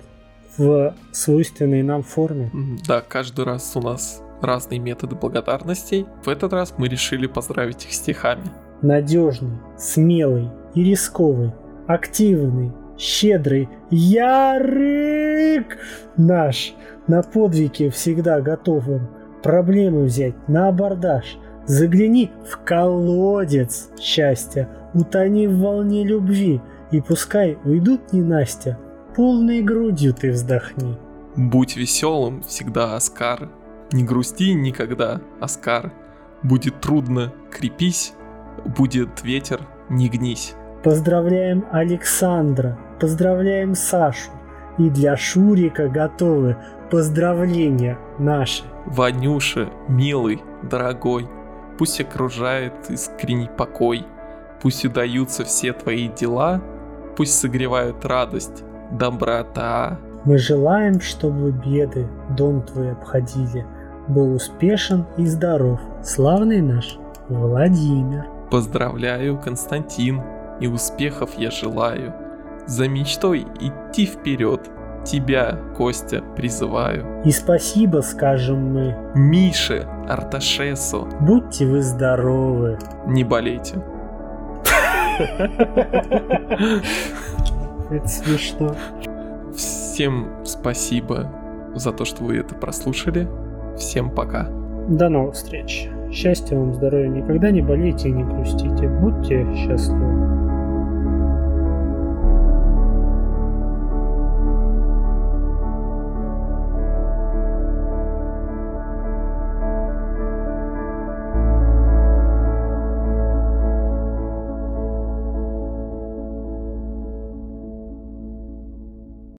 в 0.57 0.95
свойственной 1.13 1.83
нам 1.83 2.03
форме. 2.03 2.51
Да, 2.87 3.01
каждый 3.01 3.45
раз 3.45 3.77
у 3.77 3.81
нас 3.81 4.23
разные 4.41 4.79
методы 4.79 5.17
благодарностей. 5.17 6.07
В 6.25 6.29
этот 6.29 6.53
раз 6.53 6.75
мы 6.77 6.89
решили 6.89 7.27
поздравить 7.27 7.85
их 7.85 7.93
стихами. 7.93 8.45
надежный, 8.83 9.59
смелый 9.77 10.51
и 10.75 10.85
рисковый, 10.85 11.53
активный, 11.87 12.73
щедрый, 12.97 13.69
ярык 13.91 15.79
наш, 16.17 16.75
на 17.07 17.23
подвиги 17.23 17.89
всегда 17.89 18.41
готовым, 18.41 19.09
проблемы 19.43 20.05
взять 20.05 20.49
на 20.49 20.69
абордаж, 20.69 21.39
загляни 21.67 22.31
в 22.51 22.59
колодец 22.65 23.91
счастья, 23.99 24.69
утони 24.95 25.47
в 25.47 25.59
волне 25.59 26.05
любви, 26.05 26.61
и 26.91 27.01
пускай 27.01 27.59
уйдут 27.65 28.13
не 28.13 28.23
Настя, 28.23 28.79
полной 29.17 29.63
грудью 29.63 30.15
ты 30.15 30.31
вздохни. 30.31 30.97
Будь 31.37 31.77
веселым 31.77 32.43
всегда, 32.43 32.97
Оскар. 32.97 33.49
Не 33.93 34.05
грусти 34.05 34.53
никогда, 34.55 35.21
Оскар. 35.41 35.93
Будет 36.43 36.81
трудно, 36.81 37.33
крепись. 37.51 38.15
Будет 38.65 39.23
ветер, 39.23 39.61
не 39.89 40.09
гнись. 40.09 40.55
Поздравляем 40.83 41.65
Александра, 41.71 42.79
поздравляем 43.01 43.75
Сашу. 43.75 44.31
И 44.79 44.91
для 44.91 45.17
Шурика 45.17 45.89
готовы 45.89 46.57
поздравления 46.91 47.99
наши. 48.19 48.63
Ванюша, 48.87 49.71
милый, 49.89 50.41
дорогой, 50.63 51.29
пусть 51.79 52.01
окружает 52.01 52.75
искренний 52.89 53.51
покой, 53.57 54.07
пусть 54.63 54.85
удаются 54.85 55.45
все 55.45 55.73
твои 55.73 56.09
дела, 56.09 56.63
пусть 57.17 57.39
согревают 57.39 58.05
радость, 58.05 58.65
доброта. 58.93 59.99
Мы 60.25 60.39
желаем, 60.39 61.01
чтобы 61.01 61.53
беды 61.53 62.09
дом 62.37 62.63
твой 62.63 62.93
обходили. 62.93 63.67
Был 64.09 64.35
успешен 64.35 65.07
и 65.17 65.27
здоров. 65.27 65.81
Славный 66.03 66.61
наш 66.61 66.99
Владимир. 67.29 68.27
Поздравляю, 68.51 69.39
Константин, 69.39 70.23
и 70.61 70.67
успехов 70.67 71.31
я 71.37 71.51
желаю. 71.51 72.15
За 72.67 72.89
мечтой 72.89 73.47
идти 73.61 74.07
вперед, 74.07 74.69
тебя, 75.05 75.59
Костя, 75.77 76.23
призываю. 76.37 77.23
И 77.25 77.31
спасибо 77.31 78.01
скажем 78.01 78.73
мы. 78.73 78.97
Мише, 79.15 79.87
Арташесу. 80.09 81.09
Будьте 81.21 81.67
вы 81.67 81.83
здоровы. 81.83 82.79
Не 83.07 83.25
болейте. 83.25 83.83
Это 87.91 88.09
смешно. 88.09 88.75
Всем 89.57 90.45
спасибо 90.45 91.31
за 91.75 91.93
то, 91.93 92.05
что 92.05 92.23
вы 92.23 92.37
это 92.37 92.55
прослушали. 92.55 93.29
Всем 93.79 94.11
пока. 94.11 94.49
До 94.89 95.09
новых 95.09 95.35
встреч. 95.35 95.89
Счастья 96.11 96.57
вам, 96.57 96.75
здоровья, 96.75 97.09
никогда 97.09 97.51
не 97.51 97.63
болейте 97.63 98.09
и 98.09 98.13
не 98.13 98.25
грустите. 98.25 98.89
Будьте 98.89 99.47
счастливы. 99.55 100.48